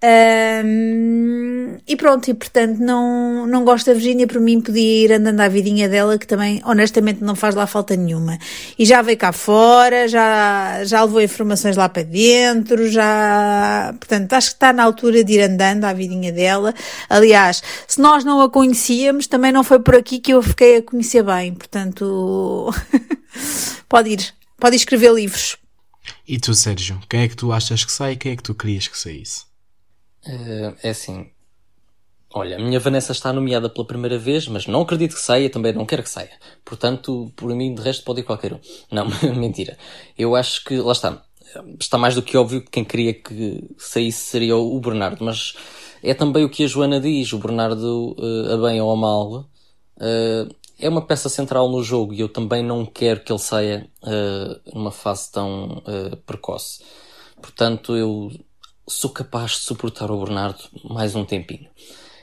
Um, 0.07 1.79
e 1.89 1.97
pronto, 1.97 2.29
e 2.29 2.35
portanto 2.35 2.79
não, 2.79 3.47
não 3.47 3.65
gosto 3.65 3.87
da 3.87 3.95
Virgínia, 3.95 4.27
por 4.27 4.39
mim 4.39 4.61
podia 4.61 5.05
ir 5.05 5.13
andando 5.13 5.41
à 5.41 5.49
vidinha 5.49 5.89
dela, 5.89 6.19
que 6.19 6.27
também 6.27 6.61
honestamente 6.65 7.25
não 7.25 7.35
faz 7.35 7.55
lá 7.55 7.67
falta 7.67 7.97
nenhuma. 7.97 8.39
E 8.79 8.85
já 8.85 9.01
veio 9.01 9.17
cá 9.17 9.33
fora, 9.33 10.07
já, 10.07 10.85
já 10.85 11.03
levou 11.05 11.23
informações 11.23 11.77
lá 11.77 11.89
para 11.89 12.03
dentro, 12.03 12.87
já, 12.91 13.95
portanto 13.99 14.33
acho 14.35 14.49
que 14.49 14.55
está 14.57 14.75
na 14.75 14.83
altura 14.83 15.25
de 15.25 15.33
ir 15.35 15.41
andando 15.43 15.85
à 15.85 15.93
vidinha 15.95 16.33
dela. 16.33 16.75
Aliás, 17.09 17.63
se 17.89 17.99
nós 17.99 18.25
não 18.25 18.43
a 18.43 18.51
conhecíamos, 18.51 19.27
também 19.27 19.53
não 19.53 19.65
foi 19.65 19.81
por 19.81 19.95
aqui 19.95 20.19
que 20.19 20.35
eu 20.35 20.43
fiquei 20.43 20.79
a 20.79 20.83
conhecer 20.83 21.23
bem, 21.23 21.55
portanto 21.55 22.71
pode 23.89 24.11
ir, 24.11 24.35
pode 24.59 24.77
escrever 24.77 25.15
livros. 25.15 25.64
E 26.27 26.39
tu, 26.39 26.55
Sérgio, 26.55 27.01
quem 27.09 27.21
é 27.21 27.29
que 27.29 27.37
tu 27.37 27.53
achas 27.53 27.85
que 27.85 27.93
sai 27.93 28.13
e 28.13 28.17
quem 28.17 28.33
é 28.33 28.37
que 28.37 28.43
tu 28.43 28.55
querias 28.55 28.89
que 28.89 28.99
saísse? 28.99 29.45
Uh, 30.27 30.75
é 30.83 30.91
assim. 30.91 31.31
Olha, 32.37 32.57
a 32.57 32.59
minha 32.59 32.81
Vanessa 32.81 33.13
está 33.13 33.33
nomeada 33.33 33.71
pela 33.71 33.87
primeira 33.87 34.19
vez, 34.19 34.49
mas 34.49 34.67
não 34.67 34.83
acredito 34.83 35.15
que 35.15 35.21
saia, 35.21 35.49
também 35.49 35.73
não 35.73 35.87
quero 35.87 36.03
que 36.03 36.11
saia. 36.11 36.33
Portanto, 36.65 37.33
por 37.37 37.55
mim, 37.55 37.73
de 37.75 37.81
resto, 37.81 38.05
pode 38.05 38.21
ir 38.21 38.25
qualquer 38.25 38.53
um. 38.53 38.61
Não, 38.91 39.07
mentira. 39.37 39.79
Eu 40.19 40.35
acho 40.35 40.65
que, 40.65 40.77
lá 40.79 40.93
está. 40.93 41.23
Está 41.79 41.97
mais 41.97 42.17
do 42.17 42.23
que 42.23 42.37
óbvio 42.37 42.63
que 42.63 42.71
quem 42.71 42.85
queria 42.85 43.15
que 43.15 43.63
saísse 43.79 44.27
seria 44.27 44.57
o 44.57 44.81
Bernardo, 44.81 45.25
mas 45.25 45.55
é 46.03 46.13
também 46.13 46.45
o 46.45 46.51
que 46.51 46.65
a 46.65 46.67
Joana 46.67 47.01
diz. 47.01 47.33
O 47.33 47.39
Bernardo, 47.39 48.17
uh, 48.19 48.55
a 48.55 48.69
bem 48.69 48.81
ou 48.81 48.91
a 48.91 48.97
mal, 48.97 49.49
uh, 49.99 50.55
é 50.79 50.89
uma 50.89 51.03
peça 51.03 51.29
central 51.29 51.69
no 51.71 51.83
jogo 51.83 52.13
e 52.13 52.21
eu 52.21 52.29
também 52.29 52.63
não 52.63 52.85
quero 52.85 53.21
que 53.21 53.33
ele 53.33 53.39
saia 53.39 53.89
uh, 54.03 54.75
numa 54.75 54.91
fase 54.91 55.31
tão 55.31 55.83
precoce. 56.27 56.83
Portanto, 57.41 57.97
eu 57.97 58.31
sou 58.87 59.11
capaz 59.11 59.53
de 59.53 59.59
suportar 59.59 60.11
o 60.11 60.25
Bernardo 60.25 60.65
mais 60.85 61.15
um 61.15 61.25
tempinho. 61.25 61.69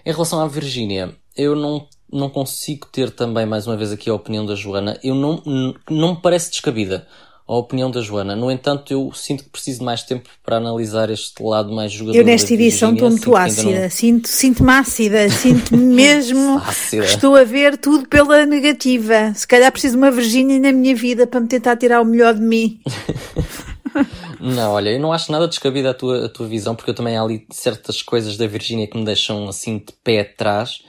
Em 0.06 0.12
relação 0.12 0.40
à 0.42 0.48
Virgínia, 0.48 1.16
eu 1.36 1.56
não, 1.56 1.88
não 2.12 2.30
consigo 2.30 2.88
ter 2.88 3.12
também, 3.12 3.46
mais 3.46 3.68
uma 3.68 3.78
vez, 3.78 3.92
aqui 3.92 4.10
a 4.10 4.14
opinião 4.14 4.46
da 4.46 4.56
Joana. 4.56 5.00
Eu 5.04 5.16
não, 5.16 5.44
não 5.90 6.16
me 6.16 6.22
parece 6.22 6.52
descabida 6.52 7.08
a 7.52 7.58
opinião 7.58 7.92
da 7.92 8.00
Joana. 8.00 8.34
No 8.34 8.50
entanto, 8.50 8.94
eu 8.94 9.12
sinto 9.14 9.44
que 9.44 9.50
preciso 9.50 9.80
de 9.80 9.86
mais 9.86 10.04
tempo 10.04 10.30
para 10.42 10.56
analisar 10.56 11.10
este 11.10 11.44
lado 11.44 11.70
mais 11.74 11.92
jogador. 11.92 12.18
Eu 12.18 12.24
nesta 12.24 12.54
edição 12.54 12.94
estou 12.94 13.10
muito 13.10 13.36
ácida. 13.36 13.82
Não... 13.82 13.90
Sinto, 13.90 14.30
sinto-me 14.30 14.72
ácida. 14.72 15.28
Sinto-me 15.30 15.84
mesmo 15.84 16.60
ácida. 16.60 17.04
estou 17.04 17.36
a 17.36 17.44
ver 17.44 17.78
tudo 17.78 18.08
pela 18.08 18.46
negativa. 18.46 19.34
Se 19.36 19.46
calhar 19.46 19.70
preciso 19.70 19.96
de 19.96 19.98
uma 19.98 20.10
Virgínia 20.10 20.60
na 20.60 20.72
minha 20.72 20.96
vida 20.96 21.28
para 21.28 21.42
me 21.42 21.48
tentar 21.48 21.76
tirar 21.76 22.02
o 22.02 22.06
melhor 22.06 22.36
de 22.36 22.42
mim. 22.42 22.80
Não, 24.40 24.72
olha, 24.72 24.90
eu 24.90 25.00
não 25.00 25.12
acho 25.12 25.32
nada 25.32 25.48
descabida 25.48 25.92
a 25.92 25.94
tua, 25.94 26.26
a 26.26 26.30
tua 26.30 26.48
visão, 26.48 26.74
porque 26.74 26.90
eu 26.90 26.96
também 26.96 27.16
há 27.18 27.22
ali 27.22 27.46
certas 27.52 28.02
coisas 28.02 28.38
da 28.38 28.48
Virgínia 28.48 28.88
que 28.88 28.98
me 28.98 29.04
deixam 29.04 29.48
assim 29.48 29.78
de 29.78 29.94
pé 30.04 30.22
atrás. 30.22 30.82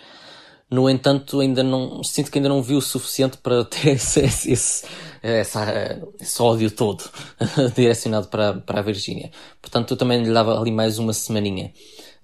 No 0.70 0.88
entanto, 0.88 1.40
ainda 1.40 1.62
não 1.62 2.02
sinto 2.02 2.30
que 2.30 2.38
ainda 2.38 2.48
não 2.48 2.62
vi 2.62 2.74
o 2.74 2.80
suficiente 2.80 3.36
para 3.36 3.62
ter 3.66 3.96
esse, 3.96 4.20
esse, 4.20 4.86
essa, 5.22 6.02
esse 6.20 6.42
ódio 6.42 6.70
todo 6.70 7.04
direcionado 7.76 8.28
para, 8.28 8.54
para 8.54 8.80
a 8.80 8.82
Virgínia. 8.82 9.30
Portanto, 9.60 9.92
eu 9.92 9.96
também 9.96 10.22
lhe 10.22 10.32
dava 10.32 10.58
ali 10.58 10.70
mais 10.70 10.98
uma 10.98 11.12
semaninha. 11.12 11.72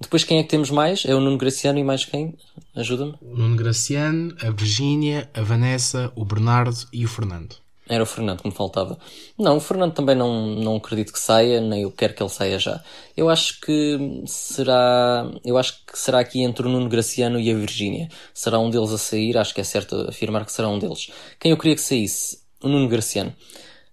Depois, 0.00 0.22
quem 0.22 0.38
é 0.38 0.42
que 0.42 0.48
temos 0.48 0.70
mais? 0.70 1.04
É 1.04 1.14
o 1.14 1.20
Nuno 1.20 1.38
Graciano 1.38 1.78
e 1.78 1.84
mais 1.84 2.04
quem? 2.04 2.36
Ajuda-me. 2.74 3.14
O 3.20 3.36
Nuno 3.36 3.56
Graciano, 3.56 4.34
a 4.40 4.50
Virgínia, 4.50 5.28
a 5.34 5.42
Vanessa, 5.42 6.12
o 6.14 6.24
Bernardo 6.24 6.86
e 6.92 7.04
o 7.04 7.08
Fernando. 7.08 7.56
Era 7.88 8.02
o 8.02 8.06
Fernando 8.06 8.42
que 8.42 8.48
me 8.48 8.54
faltava. 8.54 8.98
Não, 9.36 9.56
o 9.56 9.60
Fernando 9.60 9.94
também 9.94 10.14
não, 10.14 10.46
não 10.46 10.76
acredito 10.76 11.10
que 11.12 11.18
saia, 11.18 11.58
nem 11.60 11.82
eu 11.82 11.90
quero 11.90 12.12
que 12.12 12.22
ele 12.22 12.28
saia 12.28 12.58
já. 12.58 12.82
Eu 13.16 13.30
acho 13.30 13.60
que 13.60 14.22
será. 14.26 15.26
Eu 15.42 15.56
acho 15.56 15.84
que 15.86 15.98
será 15.98 16.20
aqui 16.20 16.42
entre 16.42 16.66
o 16.66 16.70
Nuno 16.70 16.88
Graciano 16.88 17.40
e 17.40 17.50
a 17.50 17.54
Virgínia. 17.54 18.08
Será 18.34 18.58
um 18.58 18.68
deles 18.68 18.92
a 18.92 18.98
sair, 18.98 19.38
acho 19.38 19.54
que 19.54 19.62
é 19.62 19.64
certo 19.64 20.06
afirmar 20.06 20.44
que 20.44 20.52
será 20.52 20.68
um 20.68 20.78
deles. 20.78 21.10
Quem 21.40 21.50
eu 21.50 21.56
queria 21.56 21.74
que 21.74 21.80
saísse? 21.80 22.47
O 22.62 22.68
Nuno 22.68 22.88
Graciano. 22.88 23.34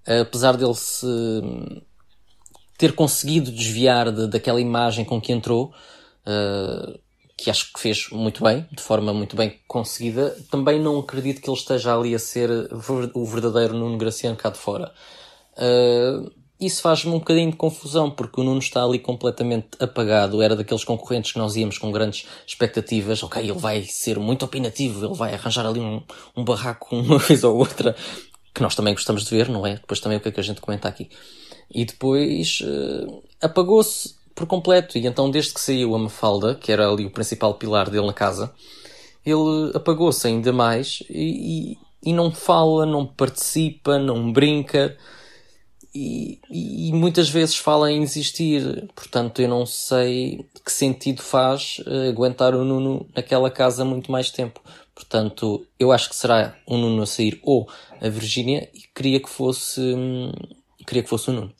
Apesar 0.07 0.55
dele 0.55 0.75
se 0.75 1.07
ter 2.77 2.93
conseguido 2.93 3.51
desviar 3.51 4.11
de, 4.11 4.27
daquela 4.27 4.59
imagem 4.59 5.05
com 5.05 5.19
que 5.19 5.31
entrou, 5.31 5.73
uh, 6.27 6.99
que 7.37 7.49
acho 7.49 7.71
que 7.73 7.79
fez 7.79 8.09
muito 8.11 8.43
bem, 8.43 8.65
de 8.71 8.81
forma 8.81 9.13
muito 9.13 9.35
bem 9.35 9.59
conseguida, 9.67 10.35
também 10.49 10.79
não 10.79 10.99
acredito 10.99 11.41
que 11.41 11.49
ele 11.49 11.57
esteja 11.57 11.95
ali 11.95 12.15
a 12.15 12.19
ser 12.19 12.49
o 13.13 13.25
verdadeiro 13.25 13.73
Nuno 13.73 13.97
Graciano 13.97 14.35
cá 14.35 14.49
de 14.49 14.57
fora. 14.57 14.91
Uh, 15.57 16.31
isso 16.59 16.81
faz-me 16.81 17.11
um 17.11 17.19
bocadinho 17.19 17.51
de 17.51 17.57
confusão, 17.57 18.09
porque 18.09 18.39
o 18.39 18.43
Nuno 18.43 18.59
está 18.59 18.81
ali 18.81 18.97
completamente 18.97 19.67
apagado. 19.77 20.41
Era 20.41 20.55
daqueles 20.55 20.85
concorrentes 20.85 21.33
que 21.33 21.37
nós 21.37 21.57
íamos 21.57 21.77
com 21.77 21.91
grandes 21.91 22.25
expectativas. 22.47 23.21
Ok, 23.23 23.43
ele 23.43 23.51
vai 23.51 23.83
ser 23.83 24.17
muito 24.17 24.45
opinativo, 24.45 25.05
ele 25.05 25.13
vai 25.13 25.33
arranjar 25.33 25.65
ali 25.65 25.81
um, 25.81 26.01
um 26.35 26.45
barraco 26.45 26.95
uma 26.95 27.17
vez 27.19 27.43
ou 27.43 27.57
outra, 27.57 27.93
que 28.55 28.61
nós 28.61 28.73
também 28.73 28.93
gostamos 28.93 29.25
de 29.25 29.29
ver, 29.29 29.49
não 29.49 29.67
é? 29.67 29.75
Depois 29.75 29.99
também 29.99 30.17
o 30.17 30.21
que 30.21 30.29
é 30.29 30.31
que 30.31 30.39
a 30.39 30.43
gente 30.43 30.61
comenta 30.61 30.87
aqui. 30.87 31.09
E 31.69 31.83
depois 31.83 32.61
uh, 32.61 33.21
apagou-se 33.41 34.15
por 34.33 34.47
completo. 34.47 34.97
E 34.97 35.05
então, 35.05 35.29
desde 35.29 35.53
que 35.53 35.59
saiu 35.59 35.93
a 35.93 35.99
Mafalda, 35.99 36.55
que 36.55 36.71
era 36.71 36.89
ali 36.89 37.05
o 37.05 37.11
principal 37.11 37.55
pilar 37.55 37.89
dele 37.89 38.07
na 38.07 38.13
casa, 38.13 38.53
ele 39.25 39.71
apagou-se 39.73 40.25
ainda 40.25 40.53
mais 40.53 41.03
e, 41.09 41.73
e, 42.03 42.09
e, 42.09 42.13
não 42.13 42.31
fala, 42.31 42.85
não 42.85 43.05
participa, 43.05 43.99
não 43.99 44.31
brinca 44.31 44.95
e, 45.93 46.39
e, 46.49 46.93
muitas 46.93 47.29
vezes 47.29 47.57
fala 47.57 47.91
em 47.91 48.03
existir. 48.03 48.87
Portanto, 48.95 49.41
eu 49.41 49.49
não 49.49 49.65
sei 49.65 50.45
que 50.63 50.71
sentido 50.71 51.21
faz 51.21 51.81
uh, 51.87 52.09
aguentar 52.09 52.55
o 52.55 52.63
Nuno 52.63 53.05
naquela 53.15 53.49
casa 53.49 53.83
muito 53.83 54.11
mais 54.11 54.29
tempo. 54.29 54.61
Portanto, 54.95 55.67
eu 55.77 55.91
acho 55.91 56.09
que 56.09 56.15
será 56.15 56.55
o 56.65 56.77
Nuno 56.77 57.03
a 57.03 57.05
sair 57.05 57.37
ou 57.43 57.69
a 58.01 58.07
Virgínia 58.07 58.69
e 58.73 58.83
queria 58.95 59.19
que 59.19 59.29
fosse, 59.29 59.81
hum, 59.81 60.31
queria 60.87 61.03
que 61.03 61.09
fosse 61.09 61.29
o 61.29 61.33
Nuno. 61.33 61.51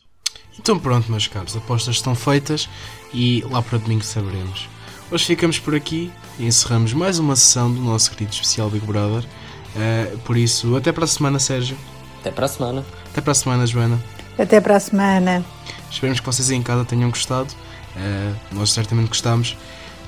Então 0.58 0.80
pronto, 0.80 1.12
meus 1.12 1.28
caros, 1.28 1.56
apostas 1.56 1.96
estão 1.96 2.16
feitas 2.16 2.70
e 3.14 3.44
lá 3.52 3.62
para 3.62 3.78
domingo 3.78 4.04
saberemos. 4.04 4.70
Hoje 5.12 5.26
ficamos 5.26 5.60
por 5.60 5.76
aqui 5.76 6.12
e 6.40 6.46
encerramos 6.46 6.94
mais 6.94 7.20
uma 7.20 7.36
sessão 7.36 7.72
do 7.72 7.80
nosso 7.80 8.10
querido 8.12 8.32
especial 8.32 8.70
Big 8.70 8.86
Brother. 8.86 9.24
Uh, 9.24 10.18
por 10.20 10.38
isso, 10.38 10.76
até 10.76 10.92
para 10.92 11.04
a 11.04 11.08
semana, 11.08 11.38
Sérgio. 11.38 11.78
Até 12.22 12.32
para 12.32 12.46
a 12.46 12.50
semana. 12.50 12.86
Até 13.12 13.22
para 13.22 13.32
a 13.32 13.36
semana, 13.36 13.68
Joana. 13.68 14.02
Até 14.38 14.62
para 14.62 14.78
a 14.78 14.80
semana. 14.80 15.46
Esperemos 15.92 16.20
que 16.20 16.26
vocês 16.26 16.50
aí 16.50 16.56
em 16.56 16.64
casa 16.64 16.86
tenham 16.86 17.10
gostado. 17.10 17.54
Uh, 17.96 18.56
nós 18.56 18.72
certamente 18.72 19.10
gostamos. 19.10 19.56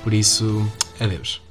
Por 0.02 0.12
isso, 0.12 0.66
adeus. 0.98 1.47